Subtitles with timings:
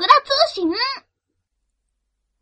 [0.00, 0.70] 桜通信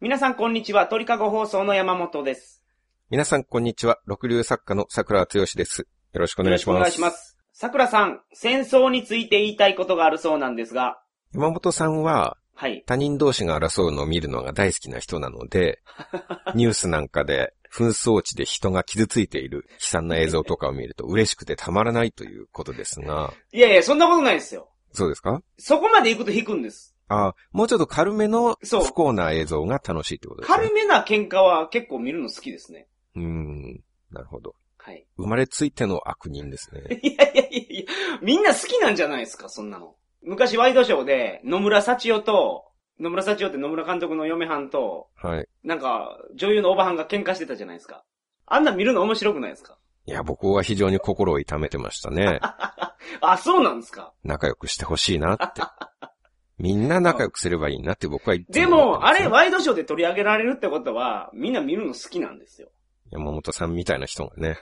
[0.00, 2.62] 皆さんこんにちは、鳥かご放送の山本です。
[3.08, 3.98] 皆さん、こんにちは。
[4.04, 5.88] 六流作家の桜剛です。
[6.12, 6.76] よろしくお願いします。
[6.76, 7.38] よろしくお願いします。
[7.54, 11.00] 桜さん、戦争について言いたいことがあるそうなんですが、
[11.32, 12.82] 山本さんは、はい。
[12.86, 15.80] 他人同士が争うのを見るのが大好きな人なので、
[16.54, 24.68] ニュースなんかで紛争地で人が傷ついている悲惨な映像とかを見ると嬉しくてたまらないということですが、いやいや、そんなことないですよ。
[24.92, 25.40] そうですか？
[25.58, 26.95] そこまで行くと引くんです。
[27.08, 30.56] あもうちょっと軽めの不幸な映像が楽しいってことですね。
[30.58, 32.88] 軽めな喧嘩は結構見るの好きですね。
[33.14, 33.80] うーん。
[34.10, 34.54] なるほど。
[34.78, 35.06] はい。
[35.16, 36.82] 生まれついての悪人ですね。
[37.02, 39.94] いやいやいやいや、みんな好きなんじゃないですか、そんなの。
[40.22, 42.64] 昔ワイドショーで、野村幸代と、
[42.98, 45.48] 野村幸代って野村監督の嫁はんと、はい。
[45.64, 48.04] なんか、女優のおばはんが喧嘩してたじゃないですか。
[48.46, 49.76] あんなん見るの面白くないですか？
[50.06, 52.38] いや、僕は非常に心を痛めてましたね。
[53.20, 55.62] あ、そうなんですか仲良くしてほしいなって。
[56.58, 62.70] みんな仲良くすればいいなって僕は言ってでも、あれ、ワイドショーで取り上げられるってことは、みんな見るの好きなんですよ。
[63.10, 64.58] 山本さんみたいな人がね、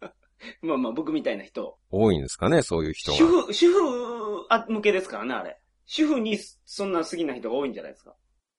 [0.62, 1.78] まあまあ、僕みたいな人。
[1.90, 3.16] 多いんですかね、そういう人が。
[3.16, 5.58] 主婦、主婦あ向けですからね、あれ。
[5.86, 8.14] 主婦にそんな好きな人が多いんじゃないですか。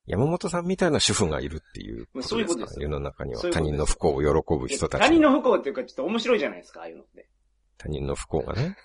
[0.05, 5.05] 山本さんみたいな主婦がいるっていうことですかそういうことですよ世の中には他人の不幸を喜ぶ人たちが。
[5.07, 7.27] 他人の不幸っていうか、ちょっと面白いじゃないですか、ああいうのって。
[7.77, 8.77] 他人の不幸がね。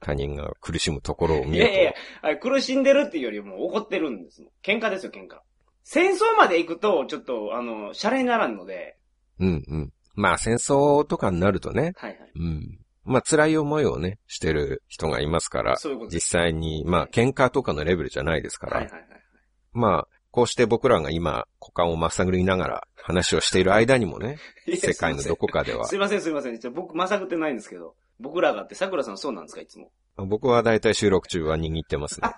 [0.00, 1.92] 他人が苦しむところを見るいやいやいや
[2.22, 4.50] あれ苦しんでるっていうよりも怒ってるんですもん。
[4.62, 5.38] 喧嘩ですよ、喧嘩。
[5.84, 8.96] 戦争まで行くと、ちょっと、あの、シャレにならんので、
[9.38, 9.44] と。
[9.46, 9.92] うんうん。
[10.14, 12.32] まあ戦争とかになるとね、はいはい。
[12.36, 12.78] うん。
[13.04, 16.10] まあ辛い思いをね、してる人がいますから、そういうこと。
[16.10, 19.02] 実際に、まあ喧嘩とかのレベルじゃないですから、はいはいはい。
[19.72, 24.38] まあ、こうして僕らが今、股間をまっさぐりながら話をしている間にもね、
[24.76, 26.58] 世界のどこかではすいません、すいません。
[26.72, 27.94] 僕、まさぐってないんですけど。
[28.22, 29.90] 僕らがって、桜さんそうなんですか、いつも？
[30.16, 32.28] 僕はだいたい収録中は握ってますね。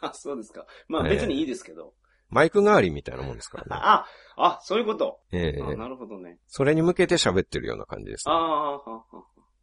[0.00, 0.64] あ、そうですか。
[0.88, 1.92] まあええ別にいいですけど。
[2.30, 3.68] マイク代わりみたいなもんですからね。
[3.82, 4.04] あ、
[4.36, 5.20] あ、そういうこと？
[5.32, 6.38] ええあなるほどね。
[6.46, 9.04] それに向けて喋ってるような感じですあね、あ、はは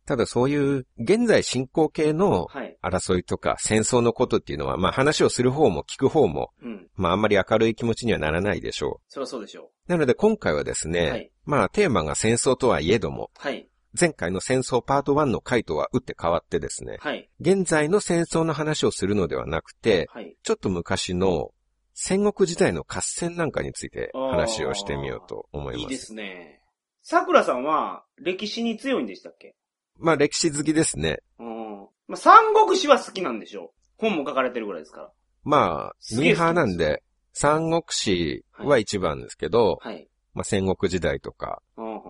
[0.06, 2.78] ただそういう現在進行形のはい。
[2.84, 6.88] 争いとか戦争のことっていうのは、まあ話をする方も聞く方も、うん。
[6.96, 9.92] まああんまり明るい気持ちにはならないでしょそりゃそうでしょう。
[9.92, 13.40] なので今回はですね、はいまあテーマが戦争とはいえども、う。
[13.40, 13.68] はい。
[14.00, 17.30] 前回の戦争パート1の回とは打って変わってですね、はい。
[17.40, 20.36] 現在の戦争の話をするのではなくて、はい。
[20.44, 21.52] ちょっと昔の
[21.94, 25.84] 戦国時代の合戦なんかについて話をしてみようと思います。
[25.84, 26.62] いいですね。
[27.02, 29.56] 桜さんは、歴史に強いんでしたっけ？
[29.98, 31.20] まあ歴史好きですね。
[31.40, 31.88] うん。
[32.08, 33.70] まあ、三国志は好きなんでしょう。
[33.98, 35.12] 本も書かれてるぐらいですから。
[35.44, 37.02] まあ、ミーハーなんで、
[37.32, 40.08] 三国志は一番ですけど、はい。
[40.34, 41.62] まあ戦国時代とか、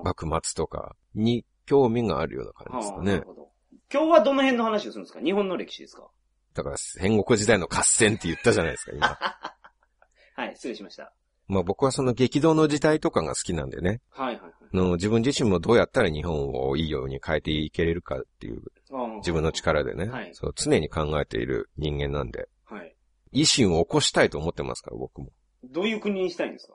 [0.04, 3.26] 幕末とかに興味があるような感じですかねはあなる。
[3.28, 3.50] ほど
[3.94, 5.20] 今日はどの辺の話をするんですか？
[5.22, 6.08] 日本の歴史ですか？
[6.54, 9.18] だから戦国時代の合戦って言ったじゃないですか、今。
[10.36, 11.14] はい、失礼しました。
[11.48, 14.02] まあ僕はその激動の時代とかが好きなんでね。
[14.10, 19.16] はいはいはいの自分自身もどうやったら日本をいいように変えていけれるかっていううん。
[19.18, 22.96] 自分の力でね、はいそう常に考えている人間なんで、はい。
[23.32, 25.30] 維新を起こしたいと思ってますから、僕も。
[25.64, 26.74] どういう国にしたいんですか？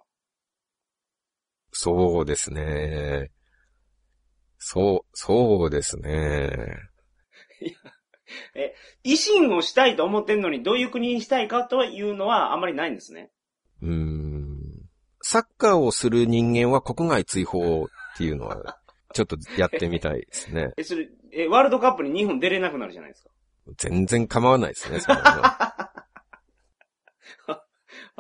[1.73, 3.31] そうですね。
[4.61, 6.51] そう、そうですね。
[9.05, 13.31] 維新をしたいと思ってんのに、どういう国にしたいかというのはあまりないんですね。
[13.83, 14.61] うーん。
[15.23, 18.79] サッカーをする人間は国外追放っていうのは、
[19.13, 20.73] ちょっとやってみたいですね。
[20.77, 23.31] え、それ、え、ワールドカップに日本出れなくなるじゃないですか。
[23.77, 25.91] 全然構わないですね、そんなのは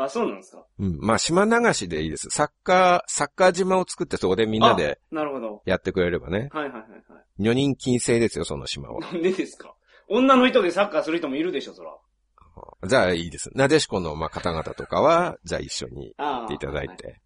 [0.04, 0.64] あ、そうなんですか？
[0.78, 0.98] うん。
[1.00, 2.28] まあ、島流しでいいです。
[2.30, 5.62] サッカー、サッカー島を作ってそこでみんなでなるほど。
[5.66, 6.48] やってくれればね。
[6.52, 8.98] はいはいはいは女人禁制ですよ、その島は。
[8.98, 9.12] い。
[9.14, 9.74] なんでですか？
[10.08, 11.96] 女の人でサッカーする人もいるでしょ、そら。
[12.86, 13.50] じゃあいいです。
[13.54, 16.14] なでしこのまあ方々とかは、じゃあ一緒に。
[16.18, 17.20] 行っていただいはいて。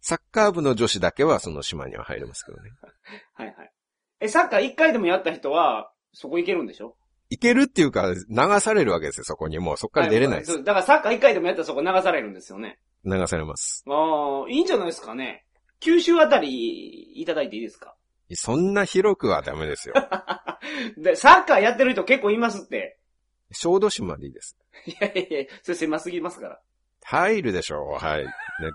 [0.00, 2.70] サッカー部の女子だけはその島には入れますけどね。
[3.34, 3.72] はいはい。
[4.20, 6.96] え、サッカー一回でもやった人は、そこ行けるんでしょ？
[7.30, 9.58] 行けるっていうか、流されるわけですよ、そこに。
[9.58, 10.62] もうそこから出れないです。
[10.62, 12.78] だからサッカー一回でもやったらそこ流されるんですよね。
[13.04, 13.84] 流されます。
[13.88, 15.44] ああ、いいんじゃないですかね。
[15.80, 17.94] 九州あたりいただいていいですか？
[18.34, 19.94] そんな広くはダメですよ。
[20.98, 22.98] で、サッカーやってる人結構いますって。
[23.52, 24.56] 小豆島でいいです。
[24.86, 26.60] いやいやいや、それ狭すぎますから。
[27.04, 28.24] 入るでしょう、はい。
[28.24, 28.30] ね、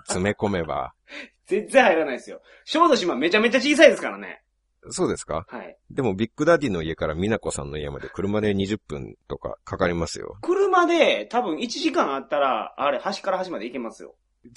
[0.06, 0.94] 詰め込めば。
[1.46, 2.40] 全然入らないですよ。
[2.64, 4.41] 小豆島めちゃめちゃ小さいですからね。
[4.90, 5.44] そうですか？
[5.48, 5.76] はい。
[5.90, 10.36] でもビッグダディの家から美奈子さんの家まで車で20分とかかかりますよ。
[10.42, 14.14] 車で多分1時間あったら、あれ、端から端まで行けますよ。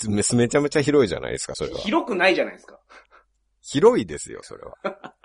[0.08, 1.78] めめちゃめちゃ広いじゃないですか、それは。
[1.78, 2.80] 広くないじゃないですか。
[3.62, 4.74] 広いですよ、それは。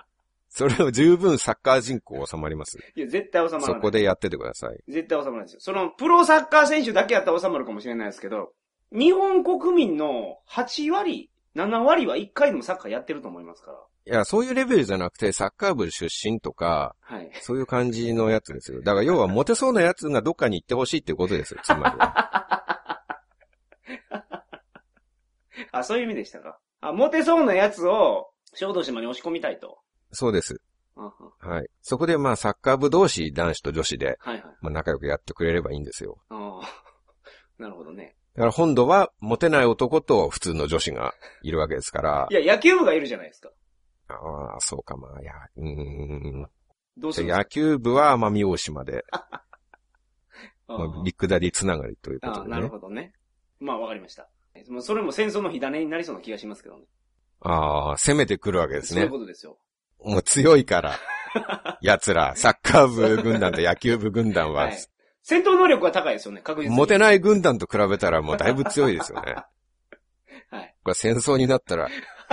[0.53, 2.77] それを十分サッカー人口収まります。
[2.95, 3.75] いや、絶対収まらない。
[3.75, 4.77] そこでやっててください。
[4.91, 5.59] 絶対収まらないですよ。
[5.61, 8.51] その、プロサッカー選手だけやったら収まるかもしれないですけど、
[8.91, 13.77] 日本国民の8割、7割は1回でもサッカーやってると思いますから。
[14.05, 17.29] いや、そういうレベルじゃなくて、サッカー部出身とか、はい。
[17.41, 18.81] そういう感じのやつですよ。
[18.81, 23.03] だから要はモテそうなやつがどっかに行ってほしいってことですよ、つまりは。
[25.71, 26.59] あ、そういう意味でしたか。
[26.79, 29.79] あ、モテそうなやつを、小豆島に押し込みたいと。
[30.11, 30.61] そうです。
[31.39, 31.69] はい。
[31.81, 34.55] そこでまあサッカー部同士、男子と女子で、はいはい。
[34.61, 36.17] まあ仲良くやってくれればいいんですよ。
[36.29, 36.83] ああ。
[37.57, 38.15] なるほどね。
[38.35, 43.49] だから本土はモテない男と普通の女子がいるわけですからい、や、野球部がいるじゃないですか。
[44.07, 44.13] あ
[44.57, 45.65] あ、そうかまあ、いや、うー
[46.43, 46.47] ん。
[46.97, 49.43] どうする野球部は奄美大島で、あ
[50.67, 52.67] まあ、ビッグダディつながりというこあなるとでね。
[52.69, 53.13] ほどね。
[53.59, 54.29] まあ、わかりました。
[54.69, 56.85] もうそれも戦争の火種になりそうな気がしますけどね。
[57.41, 59.11] ああ、攻めてくるわけですそういうね。
[59.11, 59.57] ことですよ。
[60.03, 60.95] もう強いから。
[61.81, 64.77] 奴ら、サッカー部軍団と野球部軍団は、はい。
[65.23, 66.75] 戦闘能力は高いですよね、確実に。
[66.75, 69.35] モテない軍団と比べたらもうだいぶ強いですよね。
[70.49, 70.75] はい。
[70.83, 71.89] これ戦争になったら、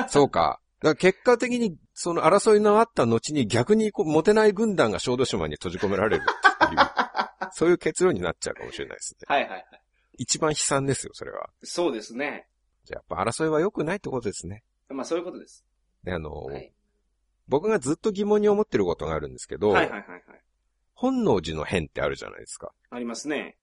[0.09, 0.61] そうか。
[0.81, 6.81] だから結果的に、その争いのあった後に逆にこうモテない軍団が小豆島に閉じ込められるっていう、
[7.53, 9.27] そういう結論になっちゃうかもしれないですね。
[9.27, 9.67] はいはいはい。
[10.19, 11.51] 一番悲惨ですよ、それは。
[11.63, 12.47] そうですね。
[12.85, 14.63] じゃあやっぱ争いは良くないってことですね。
[14.89, 15.65] まあ、そういうことです。
[16.05, 16.73] で、あの、はい。
[17.49, 20.23] 僕がずっと疑問に思ってることがあるんですけど、はいはいはいはい。
[21.01, 22.73] 本能寺の変ってあるじゃないですか。
[22.91, 23.57] ありますね。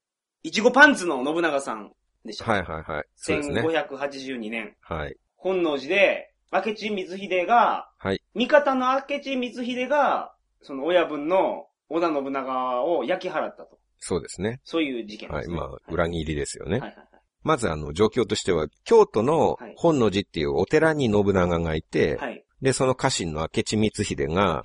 [0.43, 1.91] いちごパンツの信長さん
[2.23, 2.49] でした。
[2.49, 3.05] はいはいはい。
[3.17, 3.61] そうですね。
[3.61, 4.73] 1582年。
[4.79, 5.17] はい。
[5.35, 8.21] 本能寺で、明智光秀が、はい。
[8.35, 13.79] 味方の明智光秀が、その親分の織田信長を焼き払ったと。
[13.99, 14.61] そうですね。
[14.63, 15.43] そういう事件ではい。
[15.43, 15.57] すね。
[15.57, 16.71] まあ、裏切りですよね。
[16.71, 17.07] はいはいはい。
[17.43, 22.44] まずあの、状況としては、京都のはい本能寺っていうお寺に信長がいて、はい。
[22.65, 24.63] で、その家臣の明智光秀が。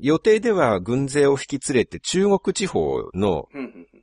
[0.00, 3.48] 予定では軍勢を引き連れて中国地方の。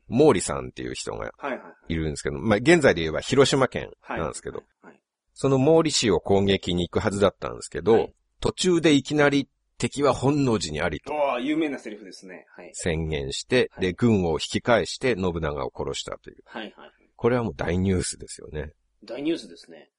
[0.09, 4.19] 毛利さんっていう人がはいるんですけど、まあ、現在で言えば広島県はい。
[4.19, 4.99] なんですけど、はい。
[5.33, 12.45] その毛利氏を攻撃に行くはずだったんですけど、はい途中でいきなり敵は本能寺にありとおー有名なセリフですね。
[12.55, 12.69] はい。
[12.73, 16.37] 宣言して、はいで、軍を引き返して信長を殺したという。
[16.45, 16.91] はいはい。
[17.17, 18.71] これはもう大ニュースですよね。
[19.03, 19.89] 大ニュースですね。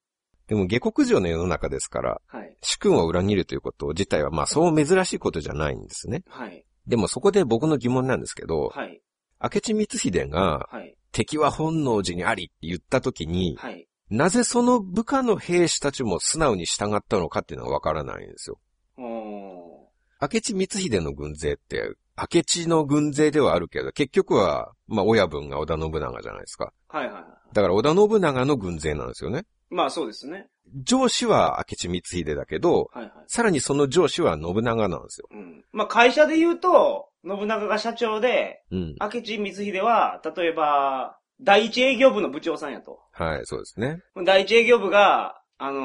[0.51, 2.57] でも下克上の世の中ですから、はい。
[2.61, 6.25] 主君を裏切るということ自体はまあそう珍しいことじゃないんですね。
[6.29, 6.67] はい。
[6.89, 9.01] でもそこで僕の疑問なんですけど、はい。
[9.41, 10.97] 明智光秀がはい。
[11.13, 13.87] 敵は本能寺にありって言った時に、はい。
[14.11, 18.59] なぜその部下の兵士たちも素直に従ったのかっていうのがわからないんですよ。
[18.99, 26.73] 明智光秀の軍勢って、明智の軍勢ではあるけど、結局は、まあ親分が織田信長じゃないですか。
[26.89, 27.25] はいはいはい。
[27.53, 29.45] だから織田信長の軍勢なんですよね。
[29.71, 30.49] まあそうですね。
[30.85, 33.13] 上司は明智光秀だけど、はいはい。
[33.29, 35.29] さらにその上司は信長なんですよ。
[35.31, 35.65] うん。
[35.73, 38.97] まあ会社で言うと、信長が社長で、うん。
[39.01, 43.01] 明智光秀は、例えば、第一営業部の部長さんやと。
[43.13, 44.03] はい、そうですね。
[44.25, 45.81] 第一営業部が、あの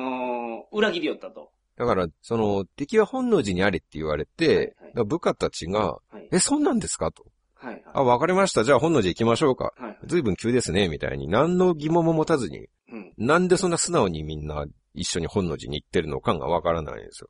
[0.71, 1.51] ー裏切りよったと。
[1.77, 6.29] だから、その、敵は本能寺にありって言われて、はいはい部下たちが、はい。
[6.31, 7.25] え、そんなんですかと。
[7.65, 7.83] はいはい。
[7.93, 8.63] あ、わかりました。
[8.63, 9.65] じゃあ本能寺行きましょうか。
[9.65, 9.97] はいはい。
[10.05, 11.27] 随分急ですね、みたいに。
[11.27, 13.13] 何の疑問も持たずに、うん。
[13.17, 17.29] なんでそんな素直にみんな一緒に本能寺に行ってるのかがわからないんですよ。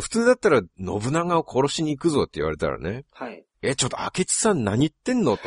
[0.00, 3.44] 普通だったら、信長を殺しに行くぞって言われたらね、はい。
[3.60, 5.36] え、ちょっと明智さん何言ってんの？
[5.36, 5.42] と。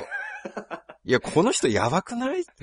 [1.04, 2.44] いや、この人やばくない？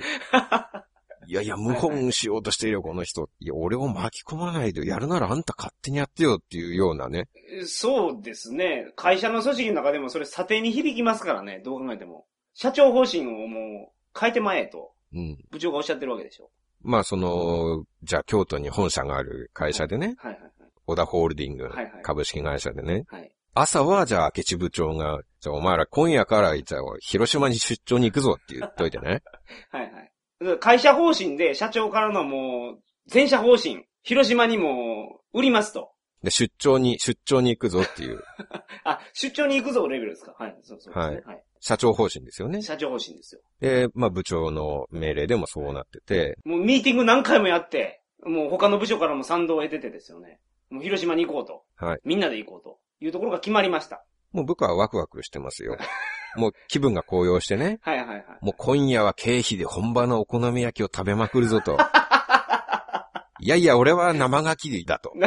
[1.27, 3.29] いやいや、謀反しようとしてるよ、この人。
[3.39, 7.27] いや、俺を巻き込まないで、やるならあんた勝手にやってよっていうようなね。
[7.65, 8.91] そうですね。
[8.95, 12.25] 会社の組織の中でもそれ査定に響きますからね、どう考えても。
[12.53, 15.37] 社長方針をもう変えてまえと、うん。
[15.51, 16.49] 部長がおっしゃってるわけでしょ。
[16.81, 20.51] まあ、その、じゃあ京都に本社がある会社でね、はいはいはい。
[20.85, 23.31] 小田ホールディングはいはい株式会社でね、はい。
[23.55, 29.21] 朝はじゃあ明智部長が、じゃあお前ら今夜から、じゃあ広島に出張に行くぞって言っといてね。
[29.71, 30.11] はいはい。
[30.59, 35.91] 会社方針で社長からのもう、全社方針、広島にも売りますと。
[36.23, 38.21] で、出張に、出張に行くぞっていう
[38.85, 40.35] あ、出張に行くぞレベルですか？
[40.39, 41.21] はい、そうそうですね。
[41.25, 41.43] はい。
[41.59, 42.61] 社長方針ですよね。
[42.61, 43.41] 社長方針ですよ。
[43.59, 50.39] で、まあ部長の命令でもそうなってて、もうミーティング何回もやって、もう他の部署からも賛同を得ててですよね。
[50.69, 51.63] もう広島に行こうと。
[51.75, 51.99] はい。
[52.03, 52.79] みんなで行こうと。
[53.01, 54.05] いうところが決まりました。
[54.33, 55.77] もう部下はワクワクしてますよ。
[56.35, 57.79] もう気分が高揚してね。
[57.83, 58.25] はいはいはい。
[58.41, 61.77] もう今夜は経費で本場のお好み焼きを食べまくるぞと。
[63.39, 65.13] いやいや、俺は生牡蠣だと。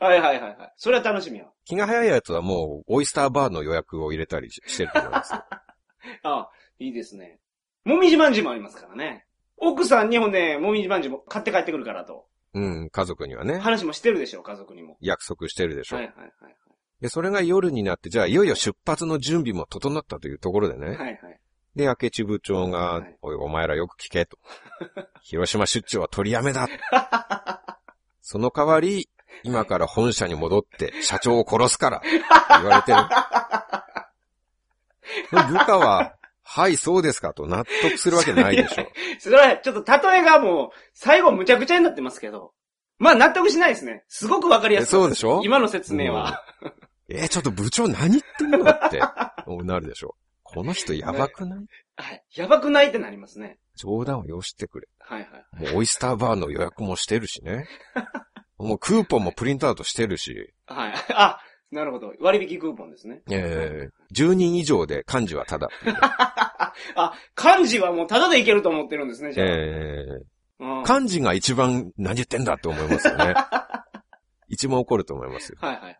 [0.00, 0.72] はいはいはいはい。
[0.76, 1.52] それは楽しみよ。
[1.64, 5.44] 気が早いやつはもう、オイスターバーの予約を入れたりししてると思いますよ。
[6.22, 7.40] あいいですね。
[7.84, 9.26] もみじまんじゅうもありますからね。
[9.56, 12.26] 奥さんにほんで、もみじまんじゅうも買って帰ってくるからと。
[12.54, 14.96] うん、家族にはね、話もしてるでしょ、家族にも。
[15.00, 15.96] 約束してるでしょ。
[15.96, 16.54] はいはいはい
[17.00, 20.86] で、それが夜になって、じゃあいよいよ出発の準備も整ったというところでね。
[20.88, 20.96] はい。
[20.96, 21.40] はいはい。
[21.76, 24.36] で、明智部長が、はいおい、お前らよく聞けと。
[25.22, 26.68] 広島出張は取りやめだ。
[28.20, 29.08] その代わり、
[29.44, 32.98] 今から本社に戻って社長を殺すから、言われてる。
[35.52, 38.86] 部下は、はい、そうですかと納得するわけないでしょ。
[39.20, 42.52] それは、ちょっと例えがもう、最後むちゃくちゃになってますけど。
[42.98, 44.02] まあ納得しないですね。
[44.08, 44.90] すごくわかりやえすい。
[44.90, 45.40] そうでしょ？
[45.44, 46.42] 今の説明は。
[47.08, 49.00] えーちょっと部長何言ってんのって、
[49.64, 50.14] なるでしょ。
[50.42, 51.66] この人やばくない？
[51.96, 52.22] はい。
[52.34, 53.58] やばくないってなりますね。
[53.76, 54.88] 冗談をよしてくれ。
[54.98, 55.26] はいは
[55.60, 55.72] い。
[55.72, 57.66] もうオイスターバーの予約もしてるしね。
[58.58, 60.94] もうクーポンもプリントアウトしてるし、はい。
[61.10, 61.38] あ、
[61.70, 62.12] なるほど。
[62.20, 63.22] 割引クーポンですね。
[63.30, 65.68] えー、10人以上で漢字はただ。
[66.96, 69.46] あ、漢字はもうタダでいけると思ってるんですね、じゃあ。
[69.48, 70.06] え
[70.60, 73.34] うんー、漢字が一番何言ってんだって思いますよね。
[74.48, 75.58] 一番怒ると思いますよ。
[75.60, 75.98] はいはいはい。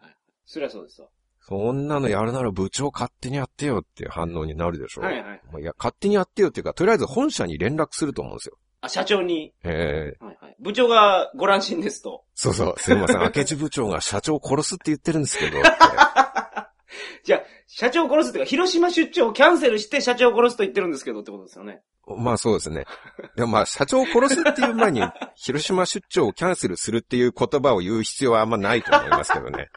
[0.49, 1.09] そりゃそうですわ。
[1.41, 5.03] そんなのやるなら部長勝手にやってよっていう反応になるでしょ。
[5.03, 5.41] はいはい。
[5.53, 8.57] まあいや、勝手にやってよっていうか、とりあえず本社に連絡すると思うんですよ。
[8.81, 9.53] あ、社長に？
[9.63, 10.57] えー、はいはい。
[10.59, 12.25] 部長がご乱心ですと。
[12.35, 15.59] そうそう、すいません、明智部長が社長を殺すって言ってるんですけど、
[17.25, 21.83] じゃあ、社長を殺すっていうか、広島出張をキャンセルして社長を殺すと言ってるんですけどってことですよね。
[22.17, 22.87] まあそうですね。
[23.37, 25.03] でもまあ社長を殺すっていう前に、
[25.37, 29.69] 広島出張をキャンセルするっていう言葉を言う必要はあんまないと思いますけどね。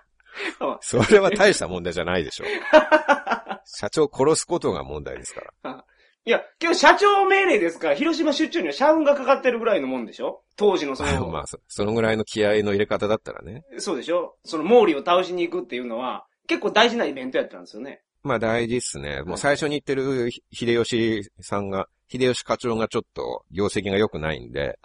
[0.81, 2.47] それは大した問題じゃないでしょう。
[3.65, 5.85] 社長を殺すことが問題ですから。
[6.23, 13.63] いや、けど社長命令ですから、広島出張には社運がかかってるぐらいのもんでしょ当時のその、 まあそ、そのぐらいの気合の入れ方だったらね。
[13.77, 18.01] そうでしょその毛利を倒しに行くっていうのは、結構大事なイベントやったんですよね。
[18.23, 19.23] まあ大事っすね。
[19.23, 24.77] もう最初に言ってるひ秀吉さんが、秀吉課長がちょっと業績が良くないんで、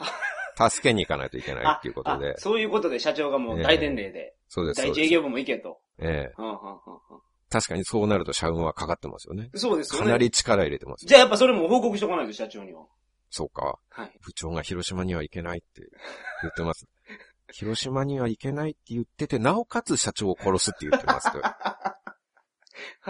[0.56, 2.34] 助けに行かないといけないっていうことであ。
[2.38, 5.00] そういうことで社長がもう大伝令で、そうです、そうです。
[5.00, 5.78] 第一営業部も行けと。
[5.98, 6.76] ええはんはんはんはん
[7.48, 9.50] 確かにそうなると社運はかかってますよね。
[9.54, 10.06] そうですよね。
[10.06, 11.08] かなり力入れてますよ。
[11.08, 12.86] じゃあやっぱそれも報告しとかないと、社長には。
[13.30, 13.78] そうか。
[13.90, 14.18] はい。
[14.24, 15.82] 部長が広島には行けないって
[16.42, 16.86] 言ってます。
[17.52, 21.38] 広島には行けないって言ってて、なおかつ社長を殺すって言ってますと。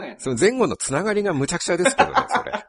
[0.00, 0.16] はい。
[0.18, 2.52] その前後のつながりがむちゃくちゃですけどね、それ。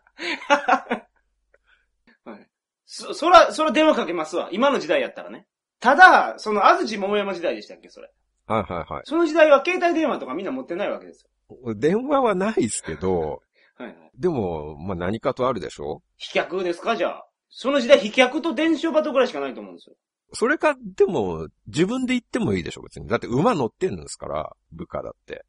[2.23, 2.47] はい。
[2.85, 4.49] そ、そら、そら電話かけますわ。
[4.51, 5.45] 今の時代やったらね。
[5.79, 8.11] ただ、その安土桃山時代でしたっけ、それ。
[8.47, 9.01] はいはいはい。
[9.05, 11.27] その時代は携帯電話とかみんな持ってないわけです
[11.75, 13.41] 電話はないですけど、よ。
[13.77, 14.11] はいはい。
[14.17, 16.01] でも、まあ何かとあるでしょ？
[16.17, 17.25] 飛脚ですか、じゃあ。
[17.49, 19.95] その時代飛脚と伝承バトぐらいしかないと思うんですよ。
[20.33, 23.07] それか、でも、自分で行ってもいいでしょ、別に。
[23.07, 25.45] だって馬乗ってんですから、部下だって。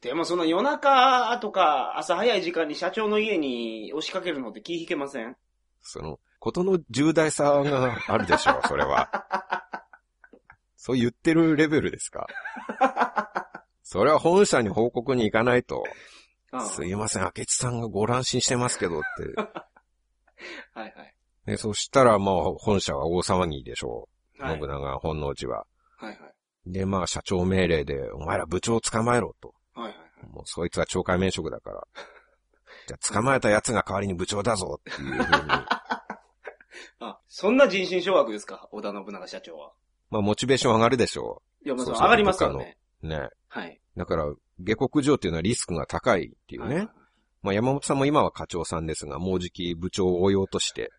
[0.00, 5.36] でもその夜中とか朝早い時間に社長の家に押しかけるのって気引けません？
[5.82, 9.10] その、ことの重大さがあるでしょ、それは。
[10.88, 12.26] そう言ってるレベルですか？
[13.84, 15.84] それは本社に報告に行かないと、
[16.50, 19.34] ああすいません、明智さんがご乱心してますけどって。
[20.72, 21.14] はいはい。
[21.44, 24.42] ね、そしたらまあ本社は大騒ぎでしょう。
[24.42, 25.66] はい信長本能寺は。
[25.98, 26.72] はいはい。
[26.72, 29.54] で、まあ社長命令で、お前ら部長を捕まえろと。
[29.74, 30.26] はいはい。
[30.30, 31.86] もうそいつは懲戒免職だから。
[32.86, 35.50] じゃあ捕まえた奴が代わりに部長だぞっていうふうに。
[37.00, 39.72] あ、そんな人心掌握ですか織田信長社長は。
[40.10, 42.76] まあモチベーション上がるでしょいや、まあ、上がりますよね。
[43.02, 43.08] う。
[43.08, 43.28] ね。
[43.48, 43.80] はい。
[43.96, 46.74] だから、下克上っていうのはリスクが高いっていうね。
[46.76, 46.88] はい
[47.42, 50.90] まあ山本さんも今は課長さんですが、もうじき部長を追い落として、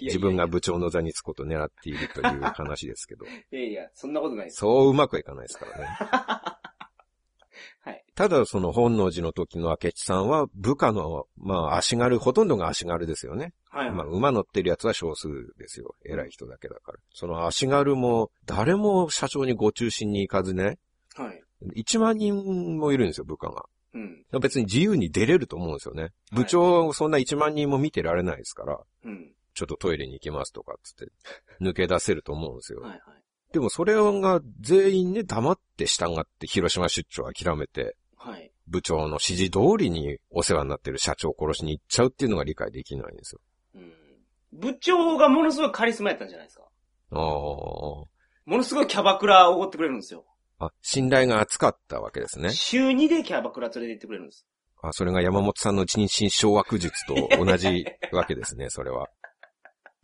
[0.00, 4.58] 自分が部長の座につくことを狙っているという話ですけど、 いやいや、そんなことないです。
[4.58, 5.86] そううまくはいかないですからね。
[7.84, 8.04] はい。
[8.14, 13.52] ただその本能寺の時の明智さんは部下の、まあ足軽、ほとんどが足軽ですよね。
[13.72, 13.90] はい。
[13.90, 15.94] まあ馬乗ってるやつは少数ですよ。
[16.04, 16.98] 偉い人だけだから。
[17.14, 20.78] その足軽も誰も社長にご中心に行かずね、
[21.14, 21.42] はい。
[21.76, 23.64] 1万人もいるんですよ、部下が。
[23.94, 24.24] うん。
[24.40, 26.10] 別に自由に出れると思うんですよね。
[26.32, 29.32] 部長、そんな1万人も見てられないですから、うん。
[29.54, 31.12] ちょっとトイレに行きますとかっつって、
[31.60, 32.80] 抜け出せると思うんですよ。
[32.80, 33.00] はいはい。
[33.52, 38.50] でもそれが全員ね、黙って従って広島出張を諦めて、はい。
[38.66, 43.40] 部長の指示通りにお世話になってる社長を殺しに行っちゃうっていうのが理解できないんですよ。
[44.52, 44.58] うん。
[44.60, 46.64] 部長がものすごいカリスマやったんじゃないですか。
[47.12, 48.08] あも
[48.46, 50.24] のすごいキャバクラおごってくれるんですよ。
[50.58, 50.66] あ。
[50.66, 52.50] あ、信頼が厚かったわけですね。
[52.50, 54.46] 週2でキャバクラ連れて行ってくれるんです。
[54.82, 59.08] あ、それが山本さんの人心掌握術と同じわけですね、 それは。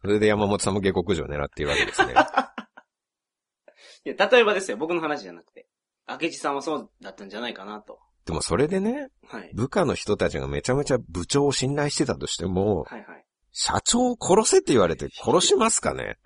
[0.01, 2.15] それで山本さんも下克上を狙っているわけですね。
[4.05, 5.67] いや、例えばですよ、僕の話じゃなくて。
[6.09, 7.99] 明智さんはそうだったんじゃないかなと。
[8.25, 9.51] でもそれでね、はい。
[9.55, 13.25] 部下の人たちがめちゃめちゃ部長を信頼してたとしても、はいはい。
[13.61, 16.17] 社長を殺せって言われて 殺しますかね？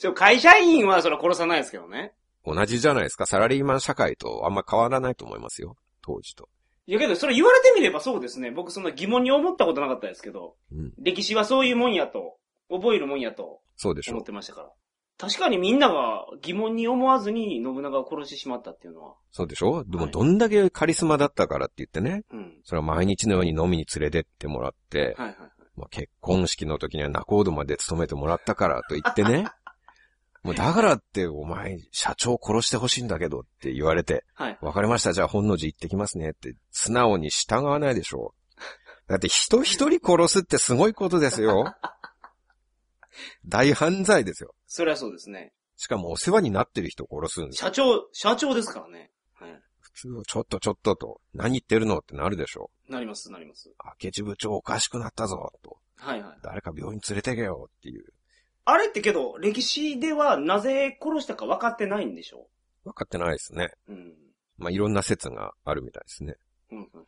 [0.00, 2.12] ちょ会社員はそれは殺さないですけどね。
[2.44, 3.26] 同じじゃないですか？
[3.26, 5.76] サラリーマン社会とあんま変わらないと思いますよ。
[6.02, 6.48] 当時と。
[6.86, 8.50] いやけど、それ言われてみればそうですね。
[8.50, 10.92] 僕そんな疑問に思ったことなかったですけど、うん。
[10.98, 12.36] 歴史はそういうもんやと、
[12.68, 14.70] 覚えるもんやとそうでしょ思ってましたから。
[15.18, 19.14] 確かにみんなが疑問に思わずに信長を殺してしまったっていうのは。
[19.30, 22.24] そうでしょでもはいどんだけカリスマだったからって言ってね。
[22.32, 22.60] うん。
[22.64, 25.50] それは毎日のように飲みに連れてってもらって、はいはいはい。
[25.76, 29.48] まあ、結婚式の時には仲人まで勤めてもらったからと言ってね。
[30.42, 34.58] もうだからってお前社長殺してほしいんだけどって言われて、はい。
[34.62, 39.10] わかりましたじゃあ本能寺行ってきますねって素直に従わないでしょう。
[39.10, 41.74] だって人一人殺すってすごいことですよ。
[43.44, 44.54] 大犯罪ですよ。
[44.66, 45.52] それはそうですね。
[45.76, 47.68] しかもお世話になってる人殺すんですよ。
[47.68, 49.10] 社長、社長ですからね。
[49.34, 49.62] はい。
[49.80, 52.79] 普通はちょっとちょっとと、何言ってるのってなるでしょう。
[52.90, 53.72] なります、なります。
[54.02, 55.78] 明智部長おかしくなったぞ、と。
[55.96, 56.38] はいはい。
[56.42, 58.12] 誰か病院連れてけよっていう。
[58.64, 62.48] あれってけど、歴史ではなぜ殺したか分かってないんでしょ？
[62.84, 63.72] 分かってないですね。
[63.88, 64.14] ううん。
[64.58, 66.34] まあ、いろんな説があるみたいですね。
[66.70, 67.06] うん、うん、うん。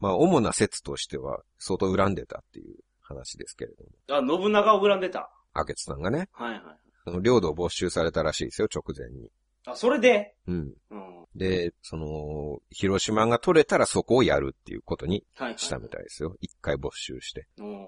[0.00, 4.36] まあ、主な説としては、相当恨んでたっていう話ですけれども。
[4.36, 5.30] あ、信長を恨んでた。
[5.54, 6.76] 明智さんがね、はいは
[7.18, 7.22] い。
[7.22, 9.30] 領土を没収されたらしいですよ、直前に。
[9.66, 10.74] あ、それで、うん。
[10.90, 11.26] うん。
[11.34, 15.58] で、その、広島が取れたらそこをやるっていうことにはい、はい。
[15.58, 16.36] したみたいですよ。
[16.40, 17.46] 一回没収して。
[17.58, 17.86] うん。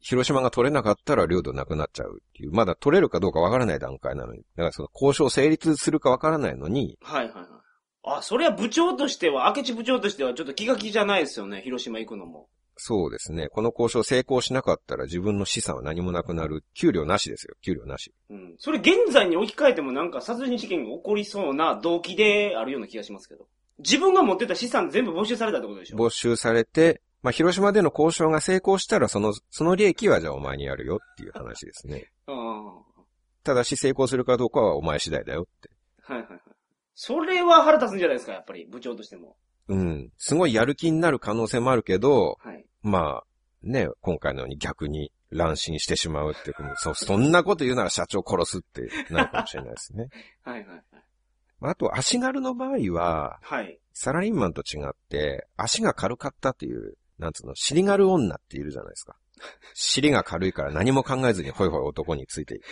[0.00, 4.40] 広島が取れなかったら領土なくなっちゃうっていう、まだ取れるかどうかわからない段階なのに。
[4.56, 7.46] だからその交渉成立するかわからないのに、はいはいはい。
[8.04, 12.48] あ、それは部長としては、明智部長としてはちょっと気が気じゃないですよね、広島行くのも。
[12.78, 13.48] そうですね。
[13.48, 16.62] この交渉成功しなかったら自分の資産は何もなくなる。
[16.74, 17.54] 給料なしですよ。
[17.62, 18.12] 給料なし。
[18.28, 18.54] うん。
[18.58, 23.46] それ現在に置き換えてもなんか殺人事件が起こりそうな動機であるような気がしますけど。
[23.78, 25.96] 自分が持ってた資産全部没収されたってことでしょ？
[25.96, 32.10] 没収されて、まあ、広島での交渉が成功したら、その、その利益はじゃあお前にやるよっていう話ですね。
[33.42, 35.70] ただし成功するかどうかはお前次第だよって。
[36.10, 36.40] いはいはい。
[36.94, 39.36] それは腹立つんじゃないですか、やっぱり、部長としても。
[39.68, 40.12] うん。
[40.18, 42.64] すごいやる気になる可能性もあるけど、はい。
[42.82, 43.24] まあ、
[43.62, 50.08] ね、今回のように逆に乱心してしまうっていうそ、そんなこと言うなら社長殺すってなるかもしれないですね。
[50.44, 50.82] はいはいはい。
[51.58, 53.80] まああと、足軽の場合は、はい。
[53.92, 59.16] サラリーマンと違って、足が軽かったっていう、なんつうの、尻軽女っているじゃないですか。
[59.74, 62.64] 尻が軽いから何も考えずにホイホイ男についていく。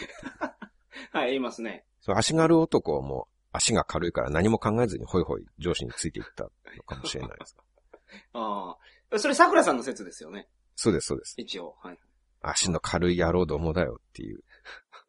[1.13, 1.85] はい、言いますね。
[2.01, 6.51] そう足軽男も足が軽いから何も考えずにホイホイ上司についていったの
[6.85, 7.57] かもしれないです。
[8.35, 8.77] あ
[9.13, 9.19] あ。
[9.19, 10.49] それ桜さんの説ですよね。
[10.75, 11.35] そうです、そうです。
[11.39, 11.77] 一応。
[11.81, 11.99] はい。
[12.43, 14.43] 足の軽い野郎どもだよっていう。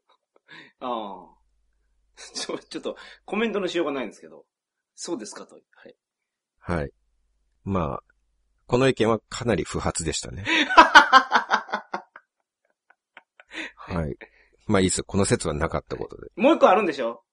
[0.79, 1.35] ああ。
[2.15, 4.45] ちょ、ちょっと、コメントのしようがないんですけど。
[4.93, 5.55] そうですかと。
[5.55, 5.95] はい。
[6.59, 6.91] はい。
[7.63, 8.03] まあ、
[8.67, 10.45] この意見はかなり不発でしたね。
[13.75, 14.17] はい。
[14.67, 15.03] まあいいですよ。
[15.05, 16.31] この説はなかったことで。
[16.35, 17.24] もう一個あるんでしょ？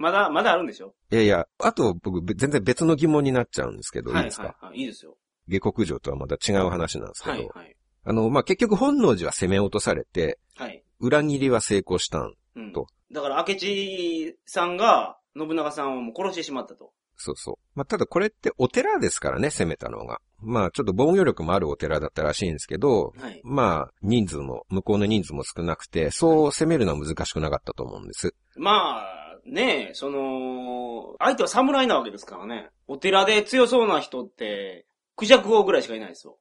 [0.00, 0.94] まだ、まだあるんでしょ？
[1.12, 4.80] いやいや、あと僕べ全然別の疑問になっちゃうんですけど、いいですか、はいはいはい。
[4.80, 5.16] いいですよ。
[5.46, 7.76] 下克上とはまた違う話なんですけど、はいはい。
[8.04, 10.82] あの、まあ、結局本能寺は攻め落とされて、はい。
[11.00, 12.34] 裏切りは成功したん。
[12.56, 12.86] うんと。
[13.12, 16.92] だから、明智さんが、信長さんをもう殺してしまったと。
[17.16, 17.54] そうそう。
[17.74, 20.20] まあ、ただこれってお寺ですからね、攻めたのが。
[20.38, 23.42] まあ、ちょっと防御力もあるお寺だったらしいんですけど、はい。
[23.44, 28.34] まあ、人数も、向こうの人数も少なくて、そう攻めるのは難しくなかったと思うんです。
[28.56, 29.19] まあ、
[29.50, 32.70] ねえ、その、相手は侍なわけですからね。
[32.86, 34.86] お寺で強そうな人って、
[35.16, 36.38] クジャク王ぐらいしかいないですよ。